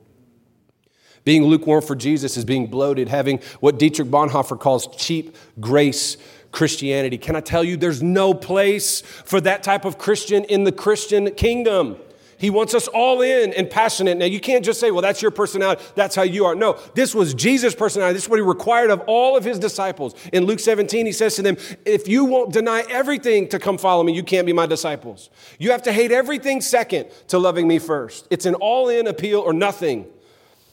Being 1.24 1.44
lukewarm 1.46 1.82
for 1.82 1.96
Jesus 1.96 2.38
is 2.38 2.46
being 2.46 2.68
bloated, 2.68 3.10
having 3.10 3.40
what 3.62 3.80
Dietrich 3.80 4.10
Bonhoeffer 4.10 4.60
calls 4.60 4.96
cheap 4.96 5.36
grace 5.60 6.18
Christianity. 6.52 7.18
Can 7.18 7.36
I 7.36 7.40
tell 7.40 7.64
you, 7.64 7.78
there's 7.78 8.04
no 8.04 8.36
place 8.36 9.02
for 9.02 9.42
that 9.42 9.64
type 9.64 9.84
of 9.84 9.98
Christian 9.98 10.44
in 10.44 10.66
the 10.66 10.72
Christian 10.72 11.34
kingdom. 11.34 11.98
He 12.42 12.50
wants 12.50 12.74
us 12.74 12.88
all 12.88 13.22
in 13.22 13.54
and 13.54 13.70
passionate. 13.70 14.18
Now, 14.18 14.26
you 14.26 14.40
can't 14.40 14.66
just 14.66 14.80
say, 14.80 14.90
well, 14.90 15.04
that's 15.04 15.22
your 15.22 15.30
personality, 15.30 15.84
that's 15.94 16.16
how 16.16 16.24
you 16.24 16.46
are. 16.46 16.56
No, 16.56 16.80
this 16.96 17.14
was 17.14 17.36
Jesus' 17.36 17.76
personality. 17.76 18.16
This 18.16 18.24
is 18.24 18.30
what 18.30 18.38
he 18.38 18.42
required 18.42 18.90
of 18.90 19.00
all 19.06 19.38
of 19.38 19.44
his 19.44 19.60
disciples. 19.60 20.16
In 20.34 20.46
Luke 20.46 20.60
17, 20.60 21.06
he 21.06 21.12
says 21.12 21.36
to 21.36 21.44
them, 21.44 21.56
if 21.86 22.08
you 22.08 22.26
won't 22.26 22.52
deny 22.52 22.84
everything 22.90 23.48
to 23.50 23.60
come 23.60 23.78
follow 23.78 24.02
me, 24.02 24.12
you 24.12 24.24
can't 24.24 24.48
be 24.48 24.54
my 24.54 24.66
disciples. 24.66 25.30
You 25.60 25.70
have 25.70 25.84
to 25.84 25.94
hate 25.94 26.12
everything 26.12 26.62
second 26.62 27.10
to 27.28 27.38
loving 27.38 27.68
me 27.68 27.78
first. 27.78 28.26
It's 28.32 28.48
an 28.48 28.56
all 28.56 28.90
in 28.90 29.06
appeal 29.06 29.42
or 29.42 29.54
nothing. 29.54 30.08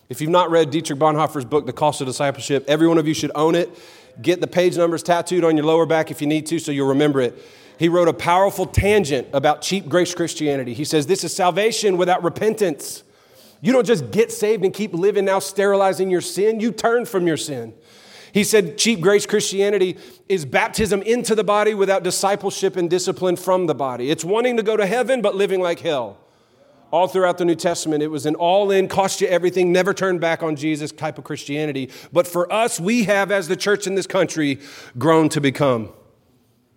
If 0.08 0.22
you've 0.22 0.30
not 0.30 0.50
read 0.50 0.70
Dietrich 0.70 0.98
Bonhoeffer's 0.98 1.44
book, 1.44 1.66
The 1.66 1.74
Cost 1.74 2.00
of 2.00 2.06
Discipleship, 2.06 2.64
every 2.66 2.88
one 2.88 2.96
of 2.96 3.06
you 3.06 3.12
should 3.12 3.32
own 3.34 3.54
it. 3.54 3.68
Get 4.22 4.40
the 4.40 4.46
page 4.46 4.78
numbers 4.78 5.02
tattooed 5.02 5.44
on 5.44 5.54
your 5.54 5.66
lower 5.66 5.84
back 5.84 6.10
if 6.10 6.22
you 6.22 6.26
need 6.26 6.46
to 6.46 6.58
so 6.58 6.72
you'll 6.72 6.88
remember 6.88 7.20
it. 7.20 7.38
He 7.78 7.88
wrote 7.88 8.08
a 8.08 8.12
powerful 8.12 8.66
tangent 8.66 9.28
about 9.32 9.62
cheap 9.62 9.88
grace 9.88 10.14
Christianity. 10.14 10.74
He 10.74 10.84
says, 10.84 11.06
This 11.06 11.24
is 11.24 11.34
salvation 11.34 11.96
without 11.96 12.22
repentance. 12.22 13.04
You 13.60 13.72
don't 13.72 13.86
just 13.86 14.10
get 14.10 14.30
saved 14.30 14.64
and 14.64 14.72
keep 14.72 14.92
living 14.92 15.24
now 15.24 15.38
sterilizing 15.38 16.10
your 16.10 16.20
sin, 16.20 16.60
you 16.60 16.72
turn 16.72 17.06
from 17.06 17.26
your 17.26 17.36
sin. 17.36 17.74
He 18.32 18.44
said, 18.44 18.78
cheap 18.78 19.00
grace 19.00 19.26
Christianity 19.26 19.96
is 20.28 20.44
baptism 20.44 21.02
into 21.02 21.34
the 21.34 21.44
body 21.44 21.74
without 21.74 22.02
discipleship 22.02 22.76
and 22.76 22.88
discipline 22.88 23.36
from 23.36 23.66
the 23.66 23.74
body. 23.74 24.10
It's 24.10 24.24
wanting 24.24 24.56
to 24.58 24.62
go 24.62 24.76
to 24.76 24.86
heaven 24.86 25.22
but 25.22 25.34
living 25.34 25.60
like 25.60 25.80
hell 25.80 26.18
all 26.90 27.08
throughout 27.08 27.38
the 27.38 27.44
New 27.44 27.54
Testament. 27.54 28.02
It 28.02 28.08
was 28.08 28.26
an 28.26 28.34
all 28.34 28.70
in, 28.70 28.88
cost 28.88 29.20
you 29.20 29.28
everything, 29.28 29.72
never 29.72 29.92
turn 29.92 30.18
back 30.18 30.42
on 30.42 30.56
Jesus 30.56 30.92
type 30.92 31.18
of 31.18 31.24
Christianity. 31.24 31.90
But 32.12 32.26
for 32.26 32.50
us, 32.52 32.78
we 32.78 33.04
have, 33.04 33.30
as 33.30 33.48
the 33.48 33.56
church 33.56 33.86
in 33.86 33.94
this 33.94 34.06
country, 34.06 34.60
grown 34.96 35.28
to 35.30 35.40
become 35.40 35.90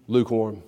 lukewarm. 0.08 0.64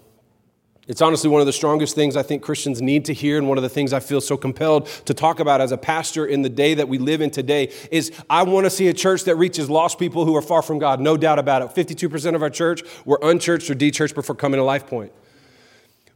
It's 0.85 1.01
honestly 1.01 1.29
one 1.29 1.39
of 1.39 1.47
the 1.47 1.53
strongest 1.53 1.95
things 1.95 2.17
I 2.17 2.23
think 2.23 2.43
Christians 2.43 2.81
need 2.81 3.05
to 3.05 3.13
hear, 3.13 3.37
and 3.37 3.47
one 3.47 3.57
of 3.57 3.61
the 3.61 3.69
things 3.69 3.93
I 3.93 4.01
feel 4.01 4.19
so 4.19 4.35
compelled 4.35 4.87
to 5.05 5.13
talk 5.13 5.39
about 5.39 5.61
as 5.61 5.71
a 5.71 5.77
pastor 5.77 6.25
in 6.25 6.41
the 6.41 6.49
day 6.49 6.73
that 6.73 6.89
we 6.89 6.97
live 6.97 7.21
in 7.21 7.31
today 7.31 7.71
is 7.89 8.11
I 8.29 8.43
want 8.43 8.65
to 8.65 8.69
see 8.69 8.89
a 8.89 8.93
church 8.93 9.23
that 9.23 9.37
reaches 9.37 9.69
lost 9.69 9.97
people 9.97 10.25
who 10.25 10.35
are 10.35 10.41
far 10.41 10.61
from 10.61 10.79
God, 10.79 10.99
no 10.99 11.15
doubt 11.15 11.39
about 11.39 11.61
it. 11.61 11.69
52% 11.69 12.35
of 12.35 12.41
our 12.43 12.49
church 12.49 12.81
were 13.05 13.19
unchurched 13.23 13.69
or 13.69 13.75
dechurched 13.75 14.13
before 14.13 14.35
coming 14.35 14.57
to 14.57 14.63
Life 14.63 14.85
Point. 14.85 15.13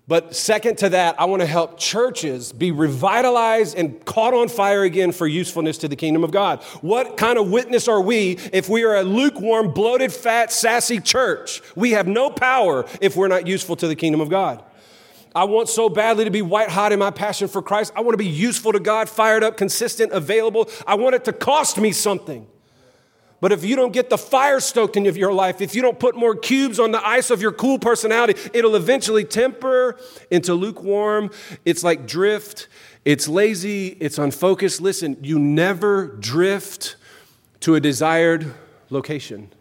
But 0.09 0.33
second 0.35 0.77
to 0.77 0.89
that, 0.89 1.19
I 1.19 1.25
want 1.25 1.41
to 1.41 1.45
help 1.45 1.77
churches 1.77 2.53
be 2.53 2.71
revitalized 2.71 3.77
and 3.77 4.03
caught 4.05 4.33
on 4.33 4.47
fire 4.47 4.83
again 4.83 5.11
for 5.11 5.27
usefulness 5.27 5.77
to 5.79 5.89
the 5.89 5.97
kingdom 5.97 6.23
of 6.23 6.31
God. 6.31 6.63
What 6.79 7.17
kind 7.17 7.37
of 7.37 7.51
witness 7.51 7.89
are 7.89 7.99
we 7.99 8.37
if 8.53 8.69
we 8.69 8.85
are 8.85 8.95
a 8.95 9.03
lukewarm, 9.03 9.73
bloated, 9.73 10.13
fat, 10.13 10.53
sassy 10.53 11.01
church? 11.01 11.61
We 11.75 11.91
have 11.91 12.07
no 12.07 12.29
power 12.29 12.85
if 13.01 13.17
we're 13.17 13.27
not 13.27 13.47
useful 13.47 13.75
to 13.75 13.87
the 13.87 13.95
kingdom 13.95 14.21
of 14.21 14.29
God. 14.29 14.63
I 15.35 15.43
want 15.43 15.67
so 15.67 15.89
badly 15.89 16.23
to 16.23 16.31
be 16.31 16.41
white 16.41 16.69
hot 16.69 16.93
in 16.93 16.99
my 16.99 17.11
passion 17.11 17.49
for 17.49 17.61
Christ. 17.61 17.91
I 17.93 17.99
want 17.99 18.13
to 18.13 18.17
be 18.17 18.25
useful 18.25 18.71
to 18.71 18.79
God, 18.79 19.09
fired 19.09 19.43
up, 19.43 19.57
consistent, 19.57 20.13
available. 20.13 20.69
I 20.87 20.95
want 20.95 21.15
it 21.15 21.25
to 21.25 21.33
cost 21.33 21.77
me 21.77 21.91
something. 21.91 22.47
But 23.39 23.51
if 23.51 23.63
you 23.63 23.75
don't 23.75 23.93
get 23.93 24.09
the 24.09 24.17
fire 24.17 24.59
stoked 24.59 24.97
in 24.97 25.05
your 25.05 25.31
life, 25.31 25.61
if 25.61 25.75
you 25.75 25.81
don't 25.81 25.99
put 25.99 26.15
more 26.15 26.35
cubes 26.35 26.79
on 26.79 26.91
the 26.91 27.07
ice 27.07 27.29
of 27.29 27.41
your 27.41 27.51
cool 27.51 27.77
personality, 27.77 28.39
it'll 28.53 28.75
eventually 28.75 29.23
temper 29.23 29.99
into 30.31 30.55
lukewarm. 30.55 31.29
It's 31.63 31.83
like 31.83 32.07
drift. 32.07 32.67
It's 33.05 33.27
lazy. 33.27 33.89
It's 33.99 34.17
unfocused. 34.17 34.81
Listen, 34.81 35.17
you 35.21 35.37
never 35.37 36.07
drift 36.07 36.95
to 37.59 37.75
a 37.75 37.79
desired 37.79 38.53
location. 38.89 39.53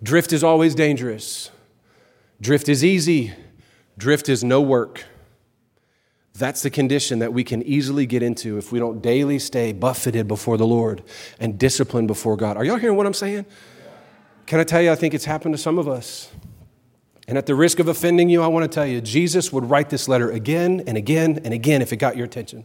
Drift 0.00 0.32
is 0.32 0.44
always 0.44 0.76
dangerous. 0.76 1.50
Drift 2.40 2.68
is 2.68 2.84
easy. 2.84 3.32
Drift 3.96 4.28
is 4.28 4.44
no 4.44 4.60
work. 4.60 5.04
That's 6.38 6.62
the 6.62 6.70
condition 6.70 7.18
that 7.18 7.32
we 7.32 7.42
can 7.42 7.62
easily 7.64 8.06
get 8.06 8.22
into 8.22 8.58
if 8.58 8.70
we 8.70 8.78
don't 8.78 9.02
daily 9.02 9.40
stay 9.40 9.72
buffeted 9.72 10.28
before 10.28 10.56
the 10.56 10.66
Lord 10.66 11.02
and 11.40 11.58
disciplined 11.58 12.06
before 12.06 12.36
God. 12.36 12.56
Are 12.56 12.64
y'all 12.64 12.76
hearing 12.76 12.96
what 12.96 13.06
I'm 13.06 13.14
saying? 13.14 13.44
Can 14.46 14.60
I 14.60 14.64
tell 14.64 14.80
you, 14.80 14.92
I 14.92 14.94
think 14.94 15.14
it's 15.14 15.24
happened 15.24 15.54
to 15.54 15.58
some 15.58 15.78
of 15.78 15.88
us. 15.88 16.30
And 17.26 17.36
at 17.36 17.46
the 17.46 17.54
risk 17.54 17.80
of 17.80 17.88
offending 17.88 18.30
you, 18.30 18.40
I 18.40 18.46
want 18.46 18.70
to 18.70 18.74
tell 18.74 18.86
you, 18.86 19.00
Jesus 19.00 19.52
would 19.52 19.68
write 19.68 19.90
this 19.90 20.08
letter 20.08 20.30
again 20.30 20.84
and 20.86 20.96
again 20.96 21.40
and 21.44 21.52
again 21.52 21.82
if 21.82 21.92
it 21.92 21.96
got 21.96 22.16
your 22.16 22.24
attention 22.24 22.64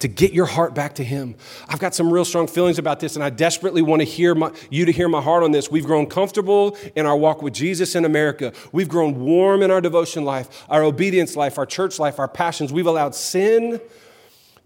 to 0.00 0.08
get 0.08 0.32
your 0.32 0.46
heart 0.46 0.74
back 0.74 0.94
to 0.96 1.04
Him. 1.04 1.34
I've 1.68 1.78
got 1.78 1.94
some 1.94 2.12
real 2.12 2.24
strong 2.24 2.46
feelings 2.46 2.78
about 2.78 3.00
this, 3.00 3.14
and 3.14 3.24
I 3.24 3.30
desperately 3.30 3.82
want 3.82 4.00
to 4.00 4.04
hear 4.04 4.34
my, 4.34 4.52
you 4.70 4.84
to 4.84 4.92
hear 4.92 5.08
my 5.08 5.20
heart 5.20 5.42
on 5.42 5.52
this. 5.52 5.70
We've 5.70 5.86
grown 5.86 6.06
comfortable 6.06 6.76
in 6.96 7.06
our 7.06 7.16
walk 7.16 7.42
with 7.42 7.54
Jesus 7.54 7.94
in 7.94 8.04
America. 8.04 8.52
We've 8.72 8.88
grown 8.88 9.20
warm 9.20 9.62
in 9.62 9.70
our 9.70 9.80
devotion 9.80 10.24
life, 10.24 10.64
our 10.68 10.82
obedience 10.82 11.36
life, 11.36 11.58
our 11.58 11.66
church 11.66 11.98
life, 11.98 12.18
our 12.18 12.28
passions. 12.28 12.72
We've 12.72 12.86
allowed 12.86 13.14
sin 13.14 13.80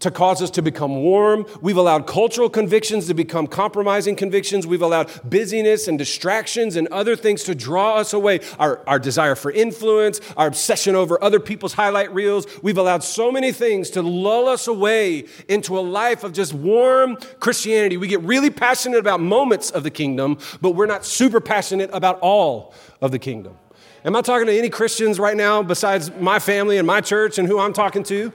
to 0.01 0.11
cause 0.11 0.43
us 0.43 0.51
to 0.51 0.63
become 0.63 0.97
warm. 0.97 1.47
We've 1.63 1.77
allowed 1.77 2.07
cultural 2.07 2.51
convictions 2.51 3.07
to 3.07 3.15
become 3.15 3.47
compromising 3.47 4.15
convictions. 4.15 4.67
We've 4.67 4.83
allowed 4.83 5.11
busyness 5.29 5.89
and 5.89 5.99
distractions 5.99 6.77
and 6.77 6.87
other 6.89 7.17
things 7.17 7.45
to 7.45 7.55
draw 7.55 7.97
us 7.97 8.13
away. 8.13 8.41
Our, 8.59 8.87
our 8.87 8.99
desire 8.99 9.35
for 9.35 9.51
influence, 9.51 10.21
our 10.37 10.47
obsession 10.47 10.95
over 10.95 11.23
other 11.23 11.41
people's 11.41 11.73
highlight 11.73 12.13
reels. 12.13 12.47
We've 12.63 12.79
allowed 12.79 13.05
so 13.05 13.33
many 13.33 13.53
things 13.53 13.91
to 13.91 14.03
lull 14.03 14.49
us 14.49 14.69
away 14.69 15.27
into 15.49 15.79
a 15.79 15.81
life 15.81 16.25
of 16.25 16.33
just 16.33 16.53
warm 16.53 17.17
Christianity. 17.41 17.97
We 17.97 18.09
get 18.09 18.21
really 18.21 18.51
passionate 18.51 18.99
about 18.99 19.21
moments 19.21 19.71
of 19.71 19.83
the 19.83 19.91
kingdom, 19.91 20.39
but 20.61 20.73
we're 20.73 20.87
not 20.87 21.07
super 21.07 21.41
passionate 21.41 21.91
about 21.93 22.19
all 22.21 22.75
of 23.01 23.13
the 23.13 23.19
kingdom. 23.19 23.57
Am 24.05 24.15
I 24.15 24.21
talking 24.21 24.47
to 24.47 24.57
any 24.57 24.69
Christians 24.69 25.19
right 25.19 25.37
now 25.37 25.63
besides 25.63 26.13
my 26.15 26.39
family 26.39 26.79
and 26.79 26.87
my 26.87 27.01
church 27.01 27.39
and 27.39 27.49
who 27.49 27.59
I'm 27.59 27.73
talking 27.73 28.05
to? 28.05 28.33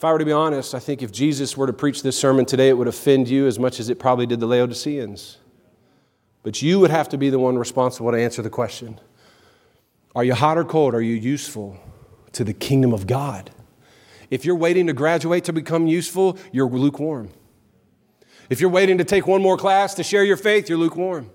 If 0.00 0.04
I 0.06 0.12
were 0.12 0.18
to 0.18 0.24
be 0.24 0.32
honest, 0.32 0.74
I 0.74 0.78
think 0.78 1.02
if 1.02 1.12
Jesus 1.12 1.58
were 1.58 1.66
to 1.66 1.74
preach 1.74 2.02
this 2.02 2.18
sermon 2.18 2.46
today, 2.46 2.70
it 2.70 2.78
would 2.78 2.88
offend 2.88 3.28
you 3.28 3.46
as 3.46 3.58
much 3.58 3.78
as 3.78 3.90
it 3.90 3.98
probably 3.98 4.24
did 4.24 4.40
the 4.40 4.46
Laodiceans. 4.46 5.36
But 6.42 6.62
you 6.62 6.80
would 6.80 6.90
have 6.90 7.10
to 7.10 7.18
be 7.18 7.28
the 7.28 7.38
one 7.38 7.58
responsible 7.58 8.10
to 8.10 8.16
answer 8.16 8.40
the 8.40 8.48
question 8.48 8.98
Are 10.14 10.24
you 10.24 10.32
hot 10.32 10.56
or 10.56 10.64
cold? 10.64 10.94
Are 10.94 11.02
you 11.02 11.16
useful 11.16 11.78
to 12.32 12.44
the 12.44 12.54
kingdom 12.54 12.94
of 12.94 13.06
God? 13.06 13.50
If 14.30 14.46
you're 14.46 14.56
waiting 14.56 14.86
to 14.86 14.94
graduate 14.94 15.44
to 15.44 15.52
become 15.52 15.86
useful, 15.86 16.38
you're 16.50 16.66
lukewarm. 16.66 17.28
If 18.48 18.58
you're 18.62 18.70
waiting 18.70 18.96
to 18.96 19.04
take 19.04 19.26
one 19.26 19.42
more 19.42 19.58
class 19.58 19.92
to 19.96 20.02
share 20.02 20.24
your 20.24 20.38
faith, 20.38 20.70
you're 20.70 20.78
lukewarm. 20.78 21.30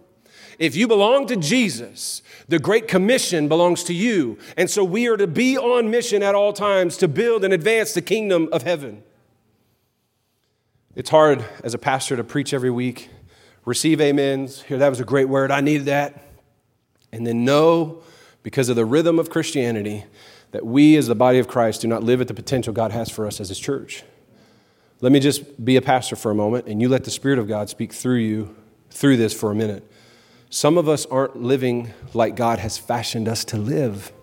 If 0.58 0.76
you 0.76 0.88
belong 0.88 1.28
to 1.28 1.36
Jesus, 1.36 2.22
the 2.48 2.60
Great 2.60 2.88
Commission 2.88 3.48
belongs 3.48 3.84
to 3.86 3.94
you. 3.94 4.38
And 4.56 4.70
so 4.70 4.84
we 4.84 5.08
are 5.08 5.18
to 5.18 5.28
be 5.28 5.58
on 5.58 5.90
mission 5.90 6.24
at 6.24 6.36
all 6.36 6.54
times 6.54 6.98
to 6.98 7.08
build 7.08 7.44
and 7.44 7.54
advance 7.54 7.94
the 7.94 8.02
kingdom 8.02 8.50
of 8.52 8.64
heaven. 8.64 9.04
It's 10.96 11.10
hard 11.10 11.44
as 11.64 11.74
a 11.74 11.78
pastor 11.78 12.16
to 12.16 12.24
preach 12.24 12.54
every 12.54 12.72
week, 12.72 13.10
receive 13.66 14.00
amens. 14.00 14.62
Here, 14.62 14.78
that 14.78 14.90
was 14.90 15.02
a 15.02 15.06
great 15.06 15.28
word. 15.28 15.52
I 15.52 15.60
needed 15.60 15.88
that. 15.88 16.24
And 17.12 17.28
then 17.28 17.44
know, 17.44 18.02
because 18.44 18.70
of 18.70 18.76
the 18.76 18.86
rhythm 18.86 19.20
of 19.20 19.30
Christianity, 19.30 20.06
that 20.52 20.66
we 20.66 20.96
as 20.96 21.08
the 21.08 21.16
body 21.16 21.40
of 21.40 21.50
Christ 21.50 21.82
do 21.82 21.88
not 21.90 22.04
live 22.04 22.22
at 22.22 22.30
the 22.30 22.34
potential 22.34 22.72
God 22.72 22.94
has 22.94 23.10
for 23.10 23.28
us 23.28 23.42
as 23.42 23.50
His 23.50 23.60
church. 23.60 24.04
Let 25.02 25.12
me 25.12 25.20
just 25.20 25.64
be 25.64 25.76
a 25.76 25.82
pastor 25.82 26.16
for 26.16 26.32
a 26.32 26.36
moment, 26.36 26.68
and 26.68 26.82
you 26.82 26.88
let 26.88 27.04
the 27.04 27.12
Spirit 27.12 27.40
of 27.40 27.48
God 27.48 27.70
speak 27.70 27.92
through 27.92 28.20
you 28.20 28.56
through 28.90 29.18
this 29.18 29.34
for 29.34 29.52
a 29.52 29.56
minute. 29.56 29.90
Some 30.56 30.78
of 30.78 30.88
us 30.88 31.06
aren't 31.08 31.44
living 31.44 31.92
like 32.14 32.38
God 32.38 32.60
has 32.60 32.78
fashioned 32.78 33.28
us 33.28 33.44
to 33.44 33.58
live. 33.58 34.14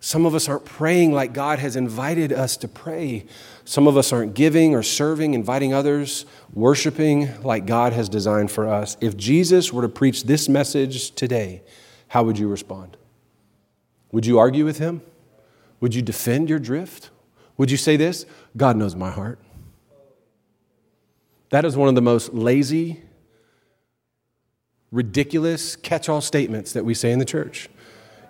Some 0.00 0.26
of 0.26 0.34
us 0.34 0.48
aren't 0.48 0.64
praying 0.64 1.12
like 1.12 1.32
God 1.32 1.60
has 1.60 1.76
invited 1.76 2.32
us 2.32 2.56
to 2.56 2.66
pray. 2.66 3.26
Some 3.64 3.86
of 3.86 3.96
us 3.96 4.12
aren't 4.12 4.34
giving 4.34 4.74
or 4.74 4.82
serving, 4.82 5.34
inviting 5.34 5.72
others, 5.72 6.26
worshiping 6.52 7.28
like 7.44 7.64
God 7.64 7.92
has 7.92 8.08
designed 8.08 8.50
for 8.50 8.66
us. 8.66 8.96
If 9.00 9.16
Jesus 9.16 9.72
were 9.72 9.82
to 9.82 9.88
preach 9.88 10.24
this 10.24 10.48
message 10.48 11.12
today, 11.12 11.62
how 12.08 12.24
would 12.24 12.40
you 12.40 12.48
respond? 12.48 12.96
Would 14.10 14.26
you 14.26 14.40
argue 14.40 14.64
with 14.64 14.78
him? 14.78 15.00
Would 15.78 15.94
you 15.94 16.02
defend 16.02 16.50
your 16.50 16.58
drift? 16.58 17.10
Would 17.56 17.70
you 17.70 17.76
say 17.76 17.96
this? 17.96 18.26
God 18.56 18.76
knows 18.76 18.96
my 18.96 19.12
heart. 19.12 19.38
That 21.50 21.64
is 21.64 21.76
one 21.76 21.88
of 21.88 21.94
the 21.94 22.02
most 22.02 22.34
lazy, 22.34 23.05
ridiculous 24.96 25.76
catch 25.76 26.08
all 26.08 26.20
statements 26.20 26.72
that 26.72 26.84
we 26.84 26.94
say 26.94 27.12
in 27.12 27.18
the 27.18 27.24
church. 27.24 27.68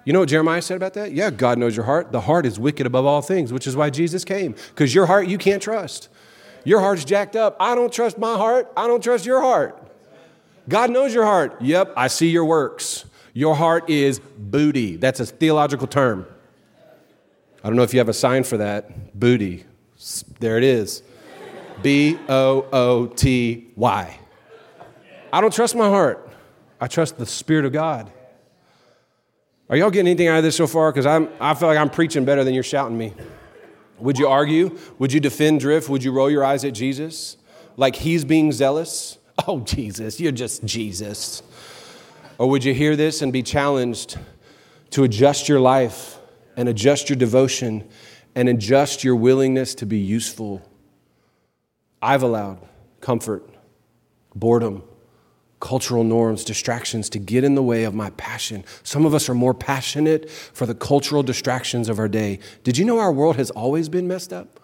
You 0.05 0.13
know 0.13 0.21
what 0.21 0.29
Jeremiah 0.29 0.63
said 0.63 0.77
about 0.77 0.95
that? 0.95 1.13
Yeah, 1.13 1.31
God 1.31 1.59
knows 1.59 1.75
your 1.77 1.85
heart. 1.85 2.13
The 2.13 2.21
heart 2.21 2.45
is 2.45 2.59
wicked 2.59 2.87
above 2.87 3.07
all 3.07 3.23
things, 3.23 3.53
which 3.53 3.67
is 3.67 3.77
why 3.77 3.91
Jesus 3.91 4.25
came. 4.25 4.55
Because 4.71 4.95
your 4.95 5.07
heart 5.07 5.29
you 5.29 5.39
can't 5.39 5.63
trust. 5.63 6.09
Your 6.65 6.81
heart's 6.81 7.05
jacked 7.05 7.37
up. 7.37 7.57
I 7.61 7.75
don't 7.75 7.93
trust 7.93 8.19
my 8.19 8.37
heart. 8.37 8.71
I 8.77 8.89
don't 8.89 9.03
trust 9.03 9.25
your 9.25 9.41
heart. 9.41 9.81
God 10.69 10.91
knows 10.91 11.15
your 11.15 11.25
heart. 11.25 11.61
Yep, 11.61 11.95
I 11.97 12.09
see 12.09 12.29
your 12.29 12.45
works. 12.45 13.05
Your 13.33 13.55
heart 13.55 13.89
is 13.89 14.19
booty. 14.19 14.97
That's 14.97 15.21
a 15.21 15.27
theological 15.27 15.87
term. 15.87 16.27
I 17.63 17.69
don't 17.69 17.77
know 17.77 17.83
if 17.83 17.93
you 17.93 18.01
have 18.01 18.09
a 18.09 18.15
sign 18.15 18.43
for 18.43 18.57
that. 18.57 19.19
Booty. 19.19 19.65
There 20.41 20.59
it 20.59 20.65
is. 20.65 21.03
B 21.83 22.19
O 22.29 22.67
O 22.73 23.07
T 23.07 23.69
Y. 23.77 24.19
I 25.33 25.41
don't 25.41 25.53
trust 25.53 25.77
my 25.77 25.89
heart. 25.89 26.26
I 26.81 26.87
trust 26.87 27.17
the 27.19 27.27
Spirit 27.27 27.65
of 27.65 27.73
God. 27.73 28.13
Are 29.69 29.77
y'all 29.77 29.91
getting 29.91 30.09
anything 30.09 30.29
out 30.29 30.39
of 30.39 30.45
this 30.45 30.57
so 30.57 30.67
far? 30.67 30.93
Because 30.93 31.07
I'm, 31.07 31.29
I 31.41 31.55
feel 31.55 31.69
like 31.69 31.79
I'm 31.79 31.91
preaching 31.91 32.25
better 32.25 32.45
than 32.45 32.55
you're 32.55 32.63
shouting 32.63 32.97
me. 32.97 33.15
Would 33.99 34.19
you 34.19 34.29
argue? 34.29 34.79
Would 34.99 35.13
you 35.13 35.21
defend 35.21 35.61
drift? 35.61 35.89
Would 35.89 36.05
you 36.05 36.13
roll 36.13 36.31
your 36.31 36.45
eyes 36.45 36.65
at 36.65 36.73
Jesus? 36.73 37.37
Like 37.77 37.97
he's 37.97 38.25
being 38.25 38.53
zealous? 38.53 39.19
Oh, 39.47 39.61
Jesus, 39.61 40.19
you're 40.19 40.33
just 40.33 40.65
Jesus. 40.65 41.43
Or 42.39 42.49
would 42.49 42.65
you 42.65 42.73
hear 42.73 42.97
this 42.97 43.21
and 43.21 43.31
be 43.31 43.43
challenged 43.43 44.19
to 44.93 45.05
adjust 45.05 45.47
your 45.47 45.61
life 45.61 46.19
and 46.57 46.71
adjust 46.71 47.11
your 47.11 47.17
devotion 47.17 47.87
and 48.35 48.49
adjust 48.49 49.05
your 49.05 49.15
willingness 49.15 49.75
to 49.75 49.85
be 49.85 49.99
useful? 49.99 50.63
I've 52.01 52.23
allowed 52.23 52.67
comfort, 53.03 53.47
boredom, 54.35 54.83
cultural 55.61 56.05
norms, 56.05 56.45
distractions 56.45 57.09
to 57.11 57.19
get 57.19 57.45
in 57.45 57.55
the 57.55 57.63
way 57.63 57.85
of 57.85 57.95
my 57.95 58.11
passion. 58.11 58.65
Some 58.83 59.07
of 59.07 59.15
us 59.15 59.29
are 59.29 59.35
more 59.35 59.55
passionate 59.55 60.31
for 60.31 60.67
the 60.67 60.75
cultural 60.75 61.23
distractions 61.23 61.89
of 61.89 61.99
our 61.99 62.09
day. 62.09 62.41
Did 62.63 62.77
you 62.77 62.85
know 62.85 62.99
our 62.99 63.13
world 63.13 63.37
has 63.37 63.51
always 63.51 63.89
been 63.89 64.07
messed 64.07 64.33
up? 64.33 64.61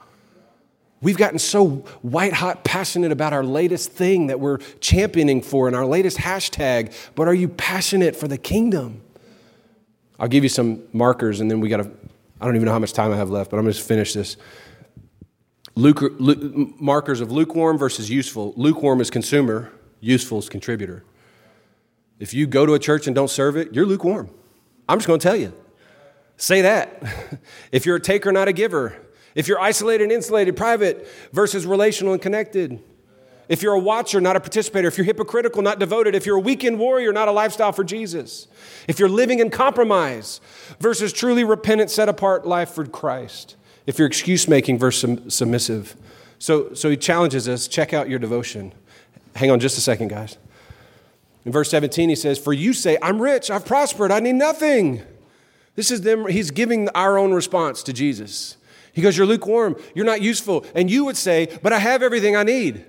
We've 1.00 1.16
gotten 1.16 1.38
so 1.40 1.68
white 2.02 2.32
hot 2.34 2.62
passionate 2.62 3.10
about 3.10 3.32
our 3.32 3.42
latest 3.42 3.90
thing 3.90 4.28
that 4.28 4.38
we're 4.38 4.58
championing 4.80 5.42
for 5.42 5.66
and 5.66 5.74
our 5.74 5.86
latest 5.86 6.18
hashtag, 6.18 6.94
but 7.16 7.26
are 7.26 7.34
you 7.34 7.48
passionate 7.48 8.14
for 8.14 8.28
the 8.28 8.38
kingdom? 8.38 9.02
I'll 10.20 10.28
give 10.28 10.44
you 10.44 10.48
some 10.48 10.82
markers 10.92 11.40
and 11.40 11.50
then 11.50 11.58
we 11.58 11.68
got 11.68 11.78
to, 11.78 11.90
I 12.40 12.44
don't 12.44 12.54
even 12.54 12.66
know 12.66 12.72
how 12.72 12.78
much 12.78 12.92
time 12.92 13.10
I 13.12 13.16
have 13.16 13.30
left, 13.30 13.50
but 13.50 13.56
I'm 13.56 13.64
going 13.64 13.74
to 13.74 13.82
finish 13.82 14.12
this. 14.12 14.36
Luke, 15.74 16.00
Luke, 16.20 16.80
markers 16.80 17.20
of 17.20 17.32
lukewarm 17.32 17.78
versus 17.78 18.08
useful. 18.10 18.52
Lukewarm 18.56 19.00
is 19.00 19.10
consumer, 19.10 19.72
useful 20.02 20.42
contributor. 20.42 21.04
If 22.18 22.34
you 22.34 22.46
go 22.46 22.66
to 22.66 22.74
a 22.74 22.78
church 22.78 23.06
and 23.06 23.16
don't 23.16 23.30
serve 23.30 23.56
it, 23.56 23.74
you're 23.74 23.86
lukewarm. 23.86 24.28
I'm 24.88 24.98
just 24.98 25.06
going 25.06 25.18
to 25.18 25.26
tell 25.26 25.36
you. 25.36 25.54
Say 26.36 26.62
that. 26.62 27.02
if 27.72 27.86
you're 27.86 27.96
a 27.96 28.00
taker, 28.00 28.30
not 28.32 28.48
a 28.48 28.52
giver. 28.52 28.94
If 29.34 29.48
you're 29.48 29.60
isolated 29.60 30.04
and 30.04 30.12
insulated, 30.12 30.56
private 30.56 31.08
versus 31.32 31.64
relational 31.64 32.12
and 32.12 32.20
connected. 32.20 32.82
If 33.48 33.62
you're 33.62 33.74
a 33.74 33.78
watcher, 33.78 34.20
not 34.20 34.36
a 34.36 34.40
participator. 34.40 34.88
If 34.88 34.98
you're 34.98 35.04
hypocritical, 35.04 35.62
not 35.62 35.78
devoted. 35.78 36.14
If 36.14 36.26
you're 36.26 36.36
a 36.36 36.40
weekend 36.40 36.78
warrior, 36.78 37.12
not 37.12 37.28
a 37.28 37.32
lifestyle 37.32 37.72
for 37.72 37.84
Jesus. 37.84 38.48
If 38.88 38.98
you're 38.98 39.08
living 39.08 39.38
in 39.38 39.50
compromise 39.50 40.40
versus 40.80 41.12
truly 41.12 41.44
repentant, 41.44 41.90
set 41.90 42.08
apart 42.08 42.46
life 42.46 42.70
for 42.70 42.86
Christ. 42.86 43.56
If 43.86 43.98
you're 43.98 44.06
excuse 44.06 44.48
making 44.48 44.78
versus 44.78 45.34
submissive. 45.34 45.96
So, 46.38 46.74
so 46.74 46.90
he 46.90 46.96
challenges 46.96 47.48
us 47.48 47.68
check 47.68 47.92
out 47.92 48.08
your 48.08 48.18
devotion. 48.18 48.72
Hang 49.34 49.50
on 49.50 49.60
just 49.60 49.78
a 49.78 49.80
second, 49.80 50.08
guys. 50.08 50.36
In 51.44 51.52
verse 51.52 51.70
17, 51.70 52.08
he 52.08 52.14
says, 52.14 52.38
For 52.38 52.52
you 52.52 52.72
say, 52.72 52.98
I'm 53.02 53.20
rich, 53.20 53.50
I've 53.50 53.64
prospered, 53.64 54.12
I 54.12 54.20
need 54.20 54.34
nothing. 54.34 55.02
This 55.74 55.90
is 55.90 56.02
them, 56.02 56.26
he's 56.28 56.50
giving 56.50 56.88
our 56.90 57.18
own 57.18 57.32
response 57.32 57.82
to 57.84 57.92
Jesus. 57.92 58.56
He 58.92 59.02
goes, 59.02 59.16
You're 59.16 59.26
lukewarm, 59.26 59.76
you're 59.94 60.04
not 60.04 60.22
useful. 60.22 60.64
And 60.74 60.90
you 60.90 61.04
would 61.04 61.16
say, 61.16 61.58
But 61.62 61.72
I 61.72 61.78
have 61.78 62.02
everything 62.02 62.36
I 62.36 62.42
need. 62.42 62.84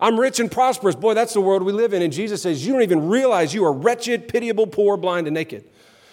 I'm 0.00 0.18
rich 0.18 0.38
and 0.38 0.50
prosperous. 0.50 0.94
Boy, 0.94 1.14
that's 1.14 1.34
the 1.34 1.40
world 1.40 1.64
we 1.64 1.72
live 1.72 1.92
in. 1.92 2.02
And 2.02 2.12
Jesus 2.12 2.42
says, 2.42 2.64
You 2.64 2.72
don't 2.72 2.82
even 2.82 3.08
realize 3.08 3.52
you 3.52 3.64
are 3.64 3.72
wretched, 3.72 4.28
pitiable, 4.28 4.66
poor, 4.66 4.96
blind, 4.96 5.26
and 5.26 5.34
naked. 5.34 5.64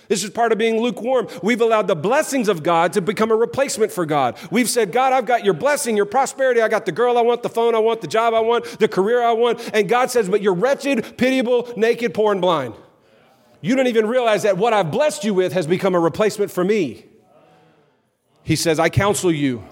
This 0.08 0.24
is 0.24 0.30
part 0.30 0.52
of 0.52 0.58
being 0.58 0.80
lukewarm. 0.80 1.28
We've 1.42 1.62
allowed 1.62 1.88
the 1.88 1.96
blessings 1.96 2.48
of 2.48 2.64
God 2.64 2.94
to 2.94 3.02
become 3.02 3.32
a 3.32 3.36
replacement 3.36 3.92
for 3.92 4.06
God. 4.06 4.38
We've 4.52 4.70
said, 4.70 4.92
God, 4.92 5.14
I've 5.14 5.26
got 5.26 5.44
your 5.44 5.54
blessing, 5.54 5.96
your 5.98 6.06
prosperity. 6.06 6.62
I 6.62 6.68
got 6.68 6.86
the 6.86 6.92
girl 6.92 7.18
I 7.18 7.22
want, 7.22 7.44
the 7.44 7.50
phone 7.50 7.76
I 7.76 7.80
want, 7.80 8.02
the 8.02 8.08
job 8.08 8.34
I 8.34 8.40
want, 8.40 8.66
the 8.80 8.88
career 8.88 9.24
I 9.24 9.32
want. 9.32 9.70
And 9.74 9.90
God 9.90 10.12
says, 10.12 10.30
But 10.30 10.42
you're 10.42 10.54
wretched, 10.54 11.18
pitiable, 11.18 11.72
naked, 11.76 12.14
poor, 12.14 12.32
and 12.32 12.42
blind. 12.42 12.76
You 13.62 13.76
don't 13.76 13.88
even 13.88 14.08
realize 14.08 14.44
that 14.44 14.58
what 14.58 14.74
I've 14.74 14.92
blessed 14.92 15.24
you 15.24 15.34
with 15.34 15.54
has 15.54 15.66
become 15.66 15.96
a 15.96 16.00
replacement 16.00 16.52
for 16.52 16.64
me. 16.64 17.06
He 18.44 18.56
says, 18.56 18.80
I 18.80 18.90
counsel 18.90 19.32
you 19.32 19.64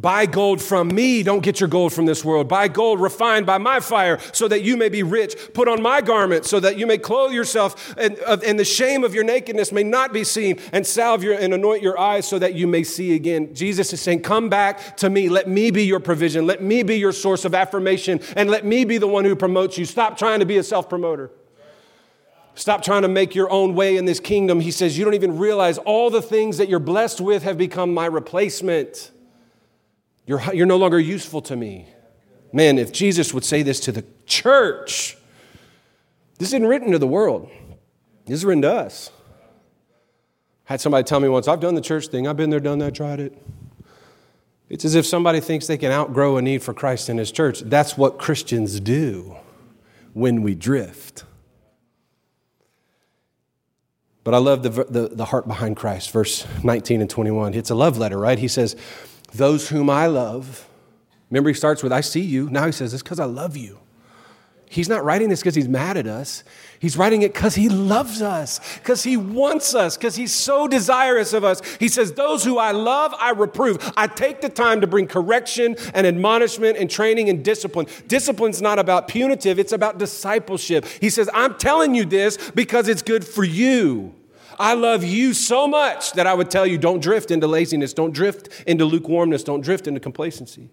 Buy 0.00 0.26
gold 0.26 0.62
from 0.62 0.94
me. 0.94 1.24
Don't 1.24 1.42
get 1.42 1.58
your 1.58 1.68
gold 1.68 1.92
from 1.92 2.06
this 2.06 2.24
world. 2.24 2.46
Buy 2.46 2.68
gold 2.68 3.00
refined 3.00 3.46
by 3.46 3.58
my 3.58 3.80
fire 3.80 4.20
so 4.32 4.46
that 4.46 4.62
you 4.62 4.76
may 4.76 4.88
be 4.88 5.02
rich. 5.02 5.34
Put 5.54 5.66
on 5.66 5.82
my 5.82 6.00
garment 6.00 6.44
so 6.44 6.60
that 6.60 6.78
you 6.78 6.86
may 6.86 6.98
clothe 6.98 7.32
yourself 7.32 7.96
and, 7.98 8.16
and 8.18 8.60
the 8.60 8.64
shame 8.64 9.02
of 9.02 9.12
your 9.12 9.24
nakedness 9.24 9.72
may 9.72 9.82
not 9.82 10.12
be 10.12 10.22
seen 10.22 10.60
and 10.72 10.86
salve 10.86 11.24
your 11.24 11.34
and 11.34 11.52
anoint 11.52 11.82
your 11.82 11.98
eyes 11.98 12.28
so 12.28 12.38
that 12.38 12.54
you 12.54 12.68
may 12.68 12.84
see 12.84 13.16
again. 13.16 13.52
Jesus 13.56 13.92
is 13.92 14.00
saying, 14.00 14.22
Come 14.22 14.48
back 14.48 14.96
to 14.98 15.10
me. 15.10 15.28
Let 15.28 15.48
me 15.48 15.72
be 15.72 15.84
your 15.84 15.98
provision. 15.98 16.46
Let 16.46 16.62
me 16.62 16.84
be 16.84 16.96
your 16.96 17.12
source 17.12 17.44
of 17.44 17.52
affirmation 17.52 18.20
and 18.36 18.48
let 18.48 18.64
me 18.64 18.84
be 18.84 18.98
the 18.98 19.08
one 19.08 19.24
who 19.24 19.34
promotes 19.34 19.78
you. 19.78 19.84
Stop 19.84 20.16
trying 20.16 20.38
to 20.38 20.46
be 20.46 20.58
a 20.58 20.62
self 20.62 20.88
promoter. 20.88 21.32
Stop 22.54 22.84
trying 22.84 23.02
to 23.02 23.08
make 23.08 23.34
your 23.34 23.50
own 23.50 23.74
way 23.74 23.96
in 23.96 24.04
this 24.04 24.20
kingdom. 24.20 24.60
He 24.60 24.70
says, 24.70 24.96
You 24.96 25.04
don't 25.04 25.14
even 25.14 25.38
realize 25.38 25.76
all 25.78 26.08
the 26.08 26.22
things 26.22 26.58
that 26.58 26.68
you're 26.68 26.78
blessed 26.78 27.20
with 27.20 27.42
have 27.42 27.58
become 27.58 27.92
my 27.92 28.06
replacement. 28.06 29.10
You're, 30.28 30.42
you're 30.52 30.66
no 30.66 30.76
longer 30.76 31.00
useful 31.00 31.40
to 31.42 31.56
me. 31.56 31.88
Man, 32.52 32.78
if 32.78 32.92
Jesus 32.92 33.32
would 33.32 33.46
say 33.46 33.62
this 33.62 33.80
to 33.80 33.92
the 33.92 34.04
church, 34.26 35.16
this 36.38 36.48
isn't 36.48 36.66
written 36.66 36.92
to 36.92 36.98
the 36.98 37.06
world, 37.06 37.50
this 38.26 38.34
is 38.34 38.44
written 38.44 38.60
to 38.62 38.70
us. 38.70 39.10
I 40.68 40.74
had 40.74 40.82
somebody 40.82 41.04
tell 41.04 41.18
me 41.18 41.30
once, 41.30 41.48
I've 41.48 41.60
done 41.60 41.74
the 41.74 41.80
church 41.80 42.08
thing, 42.08 42.28
I've 42.28 42.36
been 42.36 42.50
there, 42.50 42.60
done 42.60 42.78
that, 42.80 42.94
tried 42.94 43.20
it. 43.20 43.42
It's 44.68 44.84
as 44.84 44.94
if 44.94 45.06
somebody 45.06 45.40
thinks 45.40 45.66
they 45.66 45.78
can 45.78 45.90
outgrow 45.90 46.36
a 46.36 46.42
need 46.42 46.62
for 46.62 46.74
Christ 46.74 47.08
in 47.08 47.16
his 47.16 47.32
church. 47.32 47.60
That's 47.60 47.96
what 47.96 48.18
Christians 48.18 48.80
do 48.80 49.34
when 50.12 50.42
we 50.42 50.54
drift. 50.54 51.24
But 54.24 54.34
I 54.34 54.38
love 54.38 54.62
the, 54.62 54.68
the, 54.68 55.08
the, 55.08 55.24
heart 55.24 55.48
behind 55.48 55.78
Christ, 55.78 56.10
verse 56.10 56.46
19 56.62 57.00
and 57.00 57.08
21. 57.08 57.54
It's 57.54 57.70
a 57.70 57.74
love 57.74 57.96
letter, 57.96 58.18
right? 58.18 58.38
He 58.38 58.48
says, 58.48 58.76
those 59.32 59.68
whom 59.68 59.90
I 59.90 60.06
love. 60.06 60.68
Remember, 61.30 61.50
he 61.50 61.54
starts 61.54 61.82
with, 61.82 61.92
I 61.92 62.00
see 62.00 62.20
you. 62.20 62.48
Now 62.50 62.66
he 62.66 62.72
says, 62.72 62.94
It's 62.94 63.02
because 63.02 63.20
I 63.20 63.26
love 63.26 63.56
you. 63.56 63.78
He's 64.70 64.88
not 64.88 65.02
writing 65.02 65.30
this 65.30 65.40
because 65.40 65.54
he's 65.54 65.68
mad 65.68 65.96
at 65.96 66.06
us. 66.06 66.44
He's 66.78 66.96
writing 66.96 67.22
it 67.22 67.32
because 67.32 67.54
he 67.54 67.70
loves 67.70 68.20
us, 68.20 68.60
because 68.78 69.02
he 69.02 69.16
wants 69.16 69.74
us, 69.74 69.96
because 69.96 70.14
he's 70.14 70.32
so 70.32 70.68
desirous 70.68 71.32
of 71.32 71.42
us. 71.42 71.62
He 71.80 71.88
says, 71.88 72.12
Those 72.12 72.44
who 72.44 72.58
I 72.58 72.72
love, 72.72 73.14
I 73.18 73.30
reprove. 73.30 73.92
I 73.96 74.06
take 74.06 74.42
the 74.42 74.50
time 74.50 74.82
to 74.82 74.86
bring 74.86 75.06
correction 75.06 75.76
and 75.94 76.06
admonishment 76.06 76.76
and 76.76 76.90
training 76.90 77.30
and 77.30 77.42
discipline. 77.42 77.86
Discipline's 78.08 78.60
not 78.60 78.78
about 78.78 79.08
punitive, 79.08 79.58
it's 79.58 79.72
about 79.72 79.98
discipleship. 79.98 80.84
He 81.00 81.08
says, 81.08 81.30
I'm 81.32 81.54
telling 81.54 81.94
you 81.94 82.04
this 82.04 82.36
because 82.50 82.88
it's 82.88 83.02
good 83.02 83.26
for 83.26 83.44
you. 83.44 84.14
I 84.58 84.74
love 84.74 85.04
you 85.04 85.34
so 85.34 85.68
much 85.68 86.12
that 86.12 86.26
I 86.26 86.34
would 86.34 86.50
tell 86.50 86.66
you 86.66 86.78
don't 86.78 87.00
drift 87.00 87.30
into 87.30 87.46
laziness, 87.46 87.92
don't 87.92 88.12
drift 88.12 88.48
into 88.66 88.84
lukewarmness, 88.84 89.44
don't 89.44 89.60
drift 89.60 89.86
into 89.86 90.00
complacency. 90.00 90.70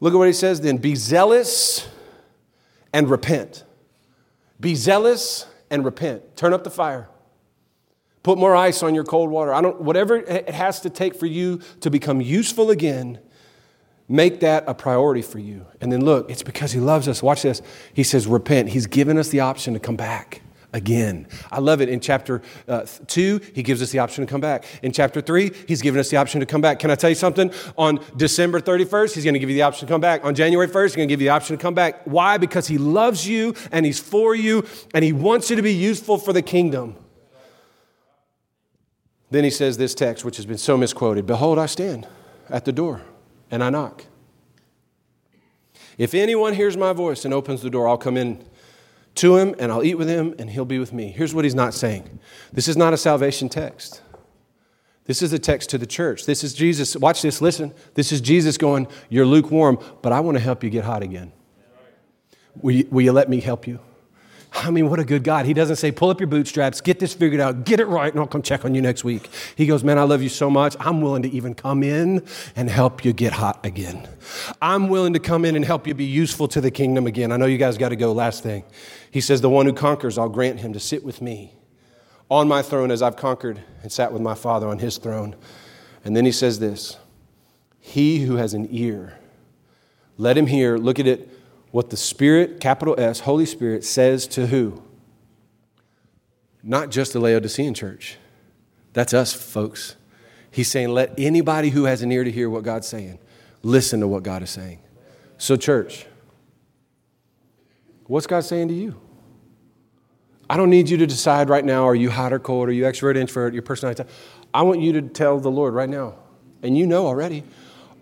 Look 0.00 0.14
at 0.14 0.16
what 0.16 0.26
he 0.26 0.32
says 0.32 0.62
then 0.62 0.78
be 0.78 0.94
zealous 0.94 1.86
and 2.92 3.10
repent. 3.10 3.64
Be 4.58 4.74
zealous 4.74 5.46
and 5.70 5.84
repent. 5.84 6.36
Turn 6.36 6.52
up 6.54 6.64
the 6.64 6.70
fire. 6.70 7.08
Put 8.22 8.38
more 8.38 8.56
ice 8.56 8.82
on 8.82 8.94
your 8.94 9.04
cold 9.04 9.30
water. 9.30 9.52
I 9.52 9.60
don't, 9.60 9.80
whatever 9.80 10.16
it 10.16 10.50
has 10.50 10.80
to 10.80 10.90
take 10.90 11.14
for 11.14 11.26
you 11.26 11.60
to 11.80 11.90
become 11.90 12.20
useful 12.20 12.70
again, 12.70 13.18
make 14.08 14.40
that 14.40 14.64
a 14.66 14.74
priority 14.74 15.22
for 15.22 15.38
you. 15.38 15.66
And 15.80 15.90
then 15.90 16.04
look, 16.04 16.30
it's 16.30 16.42
because 16.42 16.72
He 16.72 16.80
loves 16.80 17.08
us. 17.08 17.22
Watch 17.22 17.42
this. 17.42 17.62
He 17.94 18.02
says, 18.02 18.26
repent. 18.26 18.70
He's 18.70 18.86
given 18.86 19.16
us 19.16 19.28
the 19.28 19.40
option 19.40 19.72
to 19.74 19.80
come 19.80 19.96
back 19.96 20.42
again. 20.72 21.26
I 21.50 21.60
love 21.60 21.80
it. 21.80 21.88
In 21.88 22.00
chapter 22.00 22.42
uh, 22.68 22.86
two, 23.06 23.40
he 23.54 23.62
gives 23.62 23.82
us 23.82 23.90
the 23.90 23.98
option 23.98 24.24
to 24.24 24.30
come 24.30 24.40
back. 24.40 24.64
In 24.82 24.92
chapter 24.92 25.20
three, 25.20 25.52
he's 25.66 25.82
given 25.82 26.00
us 26.00 26.10
the 26.10 26.16
option 26.16 26.40
to 26.40 26.46
come 26.46 26.60
back. 26.60 26.78
Can 26.78 26.90
I 26.90 26.94
tell 26.94 27.10
you 27.10 27.16
something? 27.16 27.52
On 27.76 28.00
December 28.16 28.60
31st, 28.60 29.14
he's 29.14 29.24
going 29.24 29.34
to 29.34 29.40
give 29.40 29.50
you 29.50 29.56
the 29.56 29.62
option 29.62 29.86
to 29.86 29.92
come 29.92 30.00
back. 30.00 30.24
On 30.24 30.34
January 30.34 30.68
1st, 30.68 30.82
he's 30.84 30.96
going 30.96 31.08
to 31.08 31.12
give 31.12 31.20
you 31.20 31.26
the 31.26 31.34
option 31.34 31.56
to 31.56 31.62
come 31.62 31.74
back. 31.74 32.02
Why? 32.04 32.38
Because 32.38 32.68
he 32.68 32.78
loves 32.78 33.26
you 33.26 33.54
and 33.72 33.84
he's 33.84 34.00
for 34.00 34.34
you 34.34 34.64
and 34.94 35.04
he 35.04 35.12
wants 35.12 35.50
you 35.50 35.56
to 35.56 35.62
be 35.62 35.74
useful 35.74 36.18
for 36.18 36.32
the 36.32 36.42
kingdom. 36.42 36.96
Then 39.30 39.44
he 39.44 39.50
says 39.50 39.76
this 39.78 39.94
text, 39.94 40.24
which 40.24 40.36
has 40.36 40.46
been 40.46 40.58
so 40.58 40.76
misquoted 40.76 41.26
Behold, 41.26 41.58
I 41.58 41.66
stand 41.66 42.06
at 42.48 42.64
the 42.64 42.72
door 42.72 43.02
and 43.50 43.62
I 43.62 43.70
knock. 43.70 44.06
If 45.98 46.14
anyone 46.14 46.54
hears 46.54 46.76
my 46.76 46.92
voice 46.92 47.24
and 47.24 47.34
opens 47.34 47.62
the 47.62 47.70
door, 47.70 47.86
I'll 47.86 47.98
come 47.98 48.16
in 48.16 48.42
to 49.20 49.36
him 49.36 49.54
and 49.58 49.70
I'll 49.70 49.84
eat 49.84 49.96
with 49.96 50.08
him 50.08 50.34
and 50.38 50.50
he'll 50.50 50.64
be 50.64 50.78
with 50.78 50.92
me. 50.92 51.10
Here's 51.10 51.34
what 51.34 51.44
he's 51.44 51.54
not 51.54 51.74
saying 51.74 52.18
this 52.52 52.68
is 52.68 52.76
not 52.76 52.92
a 52.92 52.96
salvation 52.96 53.48
text. 53.48 54.02
This 55.04 55.22
is 55.22 55.32
a 55.32 55.38
text 55.38 55.70
to 55.70 55.78
the 55.78 55.86
church. 55.86 56.24
This 56.24 56.44
is 56.44 56.54
Jesus. 56.54 56.94
Watch 56.96 57.22
this, 57.22 57.40
listen. 57.40 57.74
This 57.94 58.12
is 58.12 58.20
Jesus 58.20 58.56
going, 58.56 58.86
You're 59.08 59.26
lukewarm, 59.26 59.78
but 60.02 60.12
I 60.12 60.20
want 60.20 60.36
to 60.36 60.42
help 60.42 60.62
you 60.62 60.70
get 60.70 60.84
hot 60.84 61.02
again. 61.02 61.32
Will 62.62 62.72
you, 62.72 62.88
will 62.90 63.02
you 63.02 63.12
let 63.12 63.28
me 63.28 63.40
help 63.40 63.66
you? 63.66 63.80
I 64.52 64.70
mean, 64.70 64.90
what 64.90 64.98
a 64.98 65.04
good 65.04 65.22
God. 65.22 65.46
He 65.46 65.54
doesn't 65.54 65.76
say, 65.76 65.92
pull 65.92 66.10
up 66.10 66.18
your 66.18 66.26
bootstraps, 66.26 66.80
get 66.80 66.98
this 66.98 67.14
figured 67.14 67.40
out, 67.40 67.64
get 67.64 67.78
it 67.78 67.86
right, 67.86 68.12
and 68.12 68.20
I'll 68.20 68.26
come 68.26 68.42
check 68.42 68.64
on 68.64 68.74
you 68.74 68.82
next 68.82 69.04
week. 69.04 69.28
He 69.54 69.64
goes, 69.64 69.84
man, 69.84 69.96
I 69.96 70.02
love 70.02 70.22
you 70.22 70.28
so 70.28 70.50
much. 70.50 70.76
I'm 70.80 71.00
willing 71.00 71.22
to 71.22 71.30
even 71.30 71.54
come 71.54 71.82
in 71.82 72.24
and 72.56 72.68
help 72.68 73.04
you 73.04 73.12
get 73.12 73.32
hot 73.32 73.64
again. 73.64 74.08
I'm 74.60 74.88
willing 74.88 75.12
to 75.12 75.20
come 75.20 75.44
in 75.44 75.54
and 75.54 75.64
help 75.64 75.86
you 75.86 75.94
be 75.94 76.04
useful 76.04 76.48
to 76.48 76.60
the 76.60 76.70
kingdom 76.70 77.06
again. 77.06 77.30
I 77.30 77.36
know 77.36 77.46
you 77.46 77.58
guys 77.58 77.78
got 77.78 77.90
to 77.90 77.96
go. 77.96 78.12
Last 78.12 78.42
thing. 78.42 78.64
He 79.10 79.20
says, 79.20 79.40
the 79.40 79.50
one 79.50 79.66
who 79.66 79.72
conquers, 79.72 80.18
I'll 80.18 80.28
grant 80.28 80.60
him 80.60 80.72
to 80.72 80.80
sit 80.80 81.04
with 81.04 81.22
me 81.22 81.54
on 82.28 82.48
my 82.48 82.62
throne 82.62 82.90
as 82.90 83.02
I've 83.02 83.16
conquered 83.16 83.60
and 83.82 83.92
sat 83.92 84.12
with 84.12 84.22
my 84.22 84.34
Father 84.34 84.68
on 84.68 84.78
his 84.78 84.98
throne. 84.98 85.36
And 86.04 86.16
then 86.16 86.24
he 86.24 86.32
says 86.32 86.58
this 86.58 86.96
He 87.78 88.20
who 88.20 88.36
has 88.36 88.52
an 88.52 88.68
ear, 88.70 89.18
let 90.18 90.36
him 90.36 90.46
hear. 90.46 90.76
Look 90.76 90.98
at 90.98 91.06
it 91.06 91.28
what 91.70 91.90
the 91.90 91.96
Spirit, 91.96 92.60
capital 92.60 92.94
S, 92.98 93.20
Holy 93.20 93.46
Spirit, 93.46 93.84
says 93.84 94.26
to 94.28 94.46
who? 94.48 94.82
Not 96.62 96.90
just 96.90 97.12
the 97.12 97.20
Laodicean 97.20 97.74
church. 97.74 98.18
That's 98.92 99.14
us, 99.14 99.32
folks. 99.32 99.96
He's 100.50 100.68
saying, 100.68 100.88
let 100.88 101.14
anybody 101.18 101.70
who 101.70 101.84
has 101.84 102.02
an 102.02 102.10
ear 102.10 102.24
to 102.24 102.30
hear 102.30 102.50
what 102.50 102.64
God's 102.64 102.88
saying 102.88 103.18
listen 103.62 104.00
to 104.00 104.08
what 104.08 104.22
God 104.22 104.42
is 104.42 104.50
saying. 104.50 104.78
So, 105.38 105.56
church, 105.56 106.06
what's 108.06 108.26
God 108.26 108.40
saying 108.40 108.68
to 108.68 108.74
you? 108.74 109.00
I 110.48 110.56
don't 110.56 110.70
need 110.70 110.88
you 110.88 110.96
to 110.98 111.06
decide 111.06 111.48
right 111.48 111.64
now 111.64 111.86
are 111.86 111.94
you 111.94 112.10
hot 112.10 112.32
or 112.32 112.38
cold, 112.38 112.68
are 112.68 112.72
you 112.72 112.84
extrovert, 112.84 113.16
introvert, 113.16 113.54
your 113.54 113.62
personality. 113.62 114.02
I 114.52 114.62
want 114.62 114.80
you 114.80 114.92
to 114.94 115.02
tell 115.02 115.38
the 115.38 115.50
Lord 115.50 115.74
right 115.74 115.88
now, 115.88 116.14
and 116.62 116.76
you 116.76 116.86
know 116.86 117.06
already, 117.06 117.44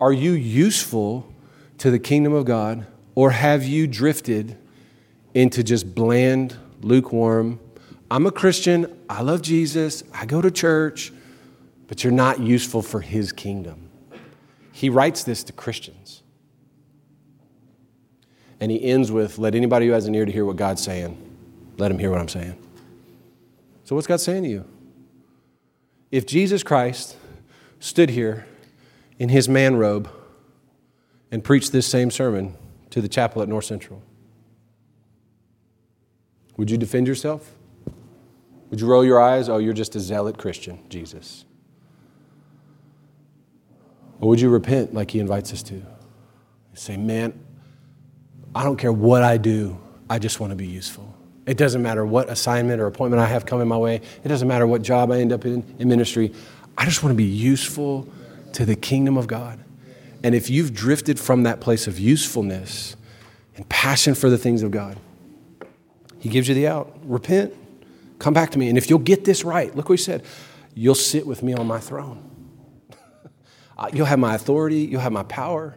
are 0.01 0.11
you 0.11 0.31
useful 0.31 1.31
to 1.77 1.91
the 1.91 1.99
kingdom 1.99 2.33
of 2.33 2.45
God 2.45 2.87
or 3.19 3.31
have 3.31 3.65
you 3.65 3.85
drifted 3.85 4.57
into 5.33 5.61
just 5.61 5.93
bland, 5.93 6.55
lukewarm, 6.81 7.59
I'm 8.09 8.25
a 8.25 8.31
Christian, 8.31 8.97
I 9.09 9.23
love 9.23 9.41
Jesus, 9.41 10.03
I 10.13 10.25
go 10.25 10.41
to 10.41 10.49
church, 10.49 11.11
but 11.89 12.01
you're 12.01 12.13
not 12.13 12.39
useful 12.39 12.81
for 12.81 13.01
his 13.01 13.33
kingdom? 13.33 13.89
He 14.71 14.89
writes 14.89 15.25
this 15.25 15.43
to 15.43 15.51
Christians. 15.51 16.23
And 18.61 18.71
he 18.71 18.81
ends 18.81 19.11
with, 19.11 19.37
Let 19.37 19.53
anybody 19.53 19.87
who 19.87 19.91
has 19.91 20.05
an 20.05 20.15
ear 20.15 20.23
to 20.23 20.31
hear 20.31 20.45
what 20.45 20.55
God's 20.55 20.81
saying, 20.81 21.17
let 21.77 21.91
him 21.91 21.99
hear 21.99 22.11
what 22.11 22.21
I'm 22.21 22.29
saying. 22.29 22.55
So, 23.83 23.95
what's 23.95 24.07
God 24.07 24.21
saying 24.21 24.43
to 24.43 24.49
you? 24.49 24.65
If 26.09 26.25
Jesus 26.25 26.63
Christ 26.63 27.17
stood 27.81 28.11
here 28.11 28.47
in 29.17 29.27
his 29.27 29.49
man 29.49 29.75
robe 29.75 30.09
and 31.29 31.43
preached 31.43 31.73
this 31.73 31.85
same 31.85 32.11
sermon, 32.11 32.55
to 32.99 33.01
the 33.01 33.09
chapel 33.09 33.41
at 33.41 33.47
North 33.47 33.65
Central? 33.65 34.03
Would 36.57 36.69
you 36.69 36.77
defend 36.77 37.07
yourself? 37.07 37.55
Would 38.69 38.81
you 38.81 38.87
roll 38.87 39.05
your 39.05 39.21
eyes? 39.21 39.49
Oh, 39.49 39.57
you're 39.57 39.73
just 39.73 39.95
a 39.95 39.99
zealot 39.99 40.37
Christian, 40.37 40.79
Jesus. 40.89 41.45
Or 44.19 44.27
would 44.27 44.41
you 44.41 44.49
repent 44.49 44.93
like 44.93 45.11
he 45.11 45.19
invites 45.19 45.53
us 45.53 45.63
to? 45.63 45.81
Say, 46.73 46.97
man, 46.97 47.37
I 48.53 48.63
don't 48.63 48.77
care 48.77 48.91
what 48.91 49.23
I 49.23 49.37
do, 49.37 49.79
I 50.09 50.19
just 50.19 50.39
want 50.39 50.51
to 50.51 50.55
be 50.55 50.67
useful. 50.67 51.15
It 51.45 51.57
doesn't 51.57 51.81
matter 51.81 52.05
what 52.05 52.29
assignment 52.29 52.79
or 52.79 52.87
appointment 52.87 53.21
I 53.21 53.25
have 53.25 53.45
coming 53.45 53.67
my 53.67 53.77
way, 53.77 53.95
it 53.95 54.27
doesn't 54.27 54.47
matter 54.47 54.67
what 54.67 54.81
job 54.81 55.11
I 55.11 55.19
end 55.19 55.33
up 55.33 55.45
in 55.45 55.63
in 55.79 55.87
ministry. 55.87 56.33
I 56.77 56.85
just 56.85 57.03
want 57.03 57.11
to 57.11 57.17
be 57.17 57.23
useful 57.23 58.07
to 58.53 58.65
the 58.65 58.75
kingdom 58.75 59.17
of 59.17 59.27
God. 59.27 59.63
And 60.23 60.35
if 60.35 60.49
you've 60.49 60.73
drifted 60.73 61.19
from 61.19 61.43
that 61.43 61.61
place 61.61 61.87
of 61.87 61.99
usefulness 61.99 62.95
and 63.55 63.67
passion 63.69 64.15
for 64.15 64.29
the 64.29 64.37
things 64.37 64.63
of 64.63 64.71
God, 64.71 64.97
He 66.19 66.29
gives 66.29 66.47
you 66.47 66.55
the 66.55 66.67
out. 66.67 66.97
Repent, 67.03 67.53
come 68.19 68.33
back 68.33 68.51
to 68.51 68.59
me. 68.59 68.69
And 68.69 68.77
if 68.77 68.89
you'll 68.89 68.99
get 68.99 69.25
this 69.25 69.43
right, 69.43 69.73
look 69.75 69.89
what 69.89 69.99
He 69.99 70.03
said 70.03 70.23
you'll 70.75 70.95
sit 70.95 71.27
with 71.27 71.43
me 71.43 71.53
on 71.53 71.67
my 71.67 71.79
throne. 71.79 72.25
Uh, 73.77 73.87
you'll 73.93 74.05
have 74.05 74.19
my 74.19 74.35
authority, 74.35 74.79
you'll 74.79 74.99
have 74.99 75.13
my 75.13 75.23
power. 75.23 75.73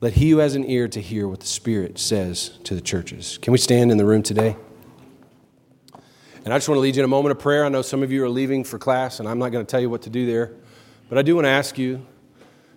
Let 0.00 0.14
he 0.14 0.30
who 0.30 0.38
has 0.38 0.54
an 0.54 0.64
ear 0.64 0.88
to 0.88 1.02
hear 1.02 1.28
what 1.28 1.40
the 1.40 1.46
Spirit 1.46 1.98
says 1.98 2.58
to 2.64 2.74
the 2.74 2.80
churches. 2.80 3.36
Can 3.42 3.52
we 3.52 3.58
stand 3.58 3.90
in 3.90 3.98
the 3.98 4.06
room 4.06 4.22
today? 4.22 4.56
And 6.46 6.54
I 6.54 6.56
just 6.56 6.66
want 6.66 6.76
to 6.76 6.80
lead 6.80 6.96
you 6.96 7.00
in 7.00 7.04
a 7.04 7.08
moment 7.08 7.32
of 7.32 7.40
prayer. 7.40 7.66
I 7.66 7.68
know 7.68 7.82
some 7.82 8.02
of 8.02 8.10
you 8.10 8.24
are 8.24 8.28
leaving 8.30 8.64
for 8.64 8.78
class, 8.78 9.20
and 9.20 9.28
I'm 9.28 9.38
not 9.38 9.52
going 9.52 9.66
to 9.66 9.70
tell 9.70 9.80
you 9.80 9.90
what 9.90 10.00
to 10.02 10.10
do 10.10 10.24
there. 10.24 10.52
But 11.10 11.18
I 11.18 11.22
do 11.22 11.34
want 11.34 11.44
to 11.44 11.50
ask 11.50 11.76
you 11.76 12.06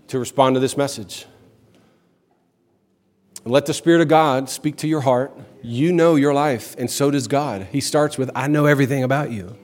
to 0.09 0.19
respond 0.19 0.55
to 0.55 0.59
this 0.59 0.75
message. 0.75 1.25
Let 3.45 3.65
the 3.65 3.73
Spirit 3.73 4.01
of 4.01 4.07
God 4.07 4.49
speak 4.49 4.75
to 4.77 4.87
your 4.87 5.01
heart. 5.01 5.35
You 5.61 5.91
know 5.91 6.15
your 6.15 6.33
life, 6.33 6.75
and 6.77 6.89
so 6.91 7.09
does 7.09 7.27
God. 7.27 7.67
He 7.71 7.79
starts 7.79 8.17
with, 8.17 8.29
I 8.35 8.47
know 8.47 8.65
everything 8.65 9.03
about 9.03 9.31
you. 9.31 9.55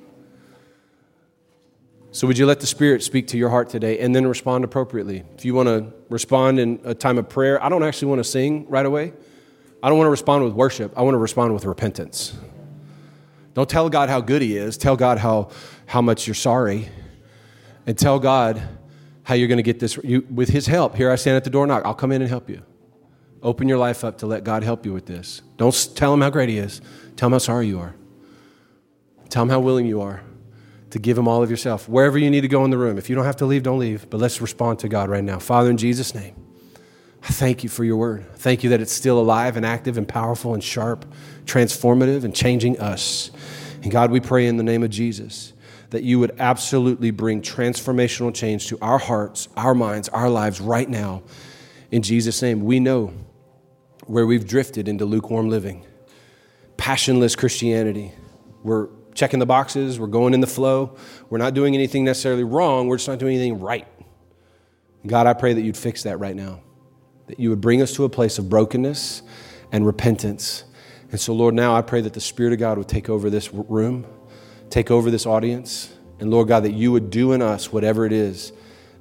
So, 2.11 2.27
would 2.27 2.37
you 2.37 2.45
let 2.45 2.61
the 2.61 2.67
Spirit 2.67 3.03
speak 3.03 3.27
to 3.27 3.37
your 3.37 3.49
heart 3.49 3.69
today 3.69 3.99
and 3.99 4.15
then 4.15 4.25
respond 4.25 4.63
appropriately? 4.63 5.23
If 5.35 5.43
you 5.43 5.53
want 5.53 5.67
to 5.67 5.91
respond 6.09 6.59
in 6.59 6.79
a 6.85 6.93
time 6.93 7.17
of 7.17 7.27
prayer, 7.27 7.61
I 7.61 7.67
don't 7.67 7.83
actually 7.83 8.07
want 8.07 8.19
to 8.19 8.23
sing 8.23 8.65
right 8.69 8.85
away. 8.85 9.11
I 9.83 9.89
don't 9.89 9.97
want 9.97 10.07
to 10.07 10.11
respond 10.11 10.45
with 10.45 10.53
worship. 10.53 10.93
I 10.95 11.01
want 11.01 11.15
to 11.15 11.19
respond 11.19 11.53
with 11.53 11.65
repentance. 11.65 12.33
Don't 13.53 13.69
tell 13.69 13.89
God 13.89 14.09
how 14.09 14.21
good 14.21 14.41
He 14.41 14.55
is. 14.55 14.77
Tell 14.77 14.95
God 14.95 15.17
how, 15.17 15.49
how 15.87 16.01
much 16.01 16.25
you're 16.25 16.35
sorry. 16.35 16.87
And 17.85 17.97
tell 17.97 18.19
God, 18.19 18.61
how 19.25 19.33
you're 19.33 19.47
going 19.47 19.57
to 19.57 19.63
get 19.63 19.79
this. 19.79 19.97
You, 20.03 20.25
with 20.29 20.49
His 20.49 20.67
help, 20.67 20.95
here 20.95 21.11
I 21.11 21.15
stand 21.15 21.35
at 21.35 21.43
the 21.43 21.49
door 21.49 21.67
knock. 21.67 21.83
I'll 21.83 21.95
come 21.95 22.11
in 22.11 22.21
and 22.21 22.29
help 22.29 22.49
you. 22.49 22.61
Open 23.41 23.67
your 23.67 23.77
life 23.77 24.03
up 24.03 24.19
to 24.19 24.27
let 24.27 24.43
God 24.43 24.63
help 24.63 24.85
you 24.85 24.93
with 24.93 25.07
this. 25.07 25.41
Don't 25.57 25.75
tell 25.95 26.13
Him 26.13 26.21
how 26.21 26.29
great 26.29 26.47
He 26.47 26.57
is. 26.57 26.79
Tell 27.15 27.27
Him 27.27 27.33
how 27.33 27.39
sorry 27.39 27.67
you 27.67 27.79
are. 27.79 27.95
Tell 29.29 29.43
Him 29.43 29.49
how 29.49 29.59
willing 29.59 29.87
you 29.87 29.99
are 30.01 30.21
to 30.91 30.99
give 30.99 31.17
Him 31.17 31.27
all 31.27 31.41
of 31.41 31.49
yourself. 31.49 31.89
Wherever 31.89 32.19
you 32.19 32.29
need 32.29 32.41
to 32.41 32.47
go 32.47 32.63
in 32.65 32.71
the 32.71 32.77
room. 32.77 32.99
If 32.99 33.09
you 33.09 33.15
don't 33.15 33.25
have 33.25 33.37
to 33.37 33.45
leave, 33.45 33.63
don't 33.63 33.79
leave. 33.79 34.09
But 34.09 34.21
let's 34.21 34.41
respond 34.41 34.79
to 34.79 34.87
God 34.87 35.09
right 35.09 35.23
now. 35.23 35.39
Father, 35.39 35.71
in 35.71 35.77
Jesus' 35.77 36.13
name, 36.13 36.35
I 37.23 37.29
thank 37.29 37.63
you 37.63 37.69
for 37.69 37.83
your 37.83 37.97
word. 37.97 38.31
Thank 38.35 38.63
you 38.63 38.69
that 38.69 38.81
it's 38.81 38.93
still 38.93 39.19
alive 39.19 39.57
and 39.57 39.65
active 39.65 39.97
and 39.97 40.07
powerful 40.07 40.53
and 40.53 40.63
sharp, 40.63 41.03
transformative 41.45 42.23
and 42.23 42.35
changing 42.35 42.79
us. 42.79 43.31
And 43.81 43.91
God, 43.91 44.11
we 44.11 44.19
pray 44.19 44.45
in 44.45 44.57
the 44.57 44.63
name 44.63 44.83
of 44.83 44.91
Jesus 44.91 45.53
that 45.95 46.03
you 46.03 46.19
would 46.19 46.35
absolutely 46.39 47.09
bring 47.09 47.41
transformational 47.41 48.35
change 48.35 48.67
to 48.67 48.77
our 48.81 48.97
hearts, 48.97 49.47
our 49.55 49.73
minds, 49.73 50.09
our 50.09 50.29
lives 50.29 50.59
right 50.59 50.89
now. 50.89 51.23
In 51.89 52.01
Jesus' 52.01 52.41
name, 52.41 52.65
we 52.65 52.81
know 52.81 53.13
where 54.05 54.27
we've 54.27 54.45
drifted 54.45 54.89
into 54.89 55.05
lukewarm 55.05 55.47
living, 55.47 55.85
passionless 56.75 57.37
Christianity. 57.37 58.11
We're 58.61 58.89
checking 59.13 59.39
the 59.39 59.45
boxes, 59.45 59.97
we're 59.97 60.07
going 60.07 60.33
in 60.33 60.41
the 60.41 60.47
flow, 60.47 60.97
we're 61.29 61.37
not 61.37 61.53
doing 61.53 61.73
anything 61.73 62.03
necessarily 62.03 62.43
wrong, 62.43 62.89
we're 62.89 62.97
just 62.97 63.07
not 63.07 63.19
doing 63.19 63.37
anything 63.37 63.61
right. 63.61 63.87
God, 65.07 65.27
I 65.27 65.33
pray 65.33 65.53
that 65.53 65.61
you'd 65.61 65.77
fix 65.77 66.03
that 66.03 66.19
right 66.19 66.35
now, 66.35 66.59
that 67.27 67.39
you 67.39 67.49
would 67.51 67.61
bring 67.61 67.81
us 67.81 67.93
to 67.93 68.03
a 68.03 68.09
place 68.09 68.37
of 68.37 68.49
brokenness 68.49 69.21
and 69.71 69.85
repentance. 69.85 70.65
And 71.09 71.21
so, 71.21 71.33
Lord, 71.33 71.53
now 71.53 71.73
I 71.73 71.81
pray 71.81 72.01
that 72.01 72.11
the 72.11 72.19
Spirit 72.19 72.51
of 72.51 72.59
God 72.59 72.77
would 72.77 72.89
take 72.89 73.07
over 73.07 73.29
this 73.29 73.53
room 73.53 74.05
take 74.69 74.91
over 74.91 75.09
this 75.11 75.25
audience. 75.25 75.93
And 76.19 76.31
Lord 76.31 76.47
God, 76.47 76.63
that 76.63 76.73
you 76.73 76.91
would 76.91 77.09
do 77.09 77.33
in 77.33 77.41
us 77.41 77.71
whatever 77.71 78.05
it 78.05 78.13
is 78.13 78.53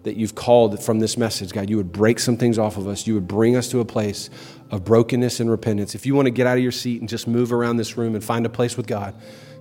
that 0.04 0.16
you've 0.16 0.34
called 0.34 0.82
from 0.82 0.98
this 1.00 1.16
message, 1.16 1.52
God. 1.52 1.70
You 1.70 1.78
would 1.78 1.90
break 1.90 2.18
some 2.18 2.36
things 2.36 2.58
off 2.58 2.76
of 2.76 2.86
us. 2.86 3.06
You 3.06 3.14
would 3.14 3.26
bring 3.26 3.56
us 3.56 3.70
to 3.70 3.80
a 3.80 3.84
place 3.84 4.30
of 4.70 4.84
brokenness 4.84 5.40
and 5.40 5.50
repentance. 5.50 5.94
If 5.94 6.06
you 6.06 6.14
want 6.14 6.26
to 6.26 6.30
get 6.30 6.46
out 6.46 6.58
of 6.58 6.62
your 6.62 6.72
seat 6.72 7.00
and 7.00 7.08
just 7.08 7.26
move 7.26 7.52
around 7.52 7.78
this 7.78 7.96
room 7.96 8.14
and 8.14 8.22
find 8.22 8.44
a 8.44 8.50
place 8.50 8.76
with 8.76 8.86
God, 8.86 9.14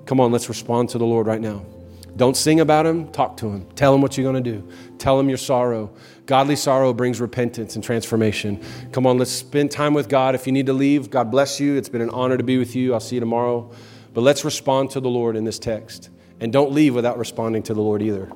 come 0.05 0.19
on, 0.19 0.31
let's 0.31 0.49
respond 0.49 0.89
to 0.89 0.97
the 0.97 1.05
Lord 1.05 1.27
right 1.27 1.41
now. 1.41 1.65
Don't 2.15 2.37
sing 2.37 2.59
about 2.59 2.85
him, 2.85 3.11
talk 3.11 3.37
to 3.37 3.49
him. 3.49 3.67
Tell 3.71 3.95
him 3.95 4.01
what 4.01 4.17
you're 4.17 4.29
going 4.29 4.43
to 4.43 4.51
do. 4.51 4.69
Tell 4.99 5.19
him 5.19 5.29
your 5.29 5.37
sorrow. 5.37 5.95
Godly 6.27 6.55
sorrow 6.55 6.93
brings 6.93 7.19
repentance 7.19 7.75
and 7.75 7.83
transformation. 7.83 8.61
Come 8.91 9.07
on, 9.07 9.17
let's 9.17 9.31
spend 9.31 9.71
time 9.71 9.93
with 9.95 10.09
God. 10.09 10.35
If 10.35 10.45
you 10.45 10.53
need 10.53 10.67
to 10.67 10.73
leave, 10.73 11.09
God 11.09 11.31
bless 11.31 11.59
you. 11.59 11.75
It's 11.75 11.89
been 11.89 12.01
an 12.01 12.11
honor 12.11 12.37
to 12.37 12.43
be 12.43 12.57
with 12.57 12.75
you. 12.75 12.93
I'll 12.93 12.99
see 12.99 13.15
you 13.15 13.19
tomorrow. 13.19 13.71
But 14.13 14.21
let's 14.21 14.45
respond 14.45 14.91
to 14.91 14.99
the 14.99 15.09
Lord 15.09 15.35
in 15.35 15.43
this 15.43 15.59
text. 15.59 16.09
And 16.39 16.51
don't 16.51 16.71
leave 16.71 16.93
without 16.93 17.17
responding 17.17 17.63
to 17.63 17.73
the 17.73 17.81
Lord 17.81 18.01
either. 18.01 18.31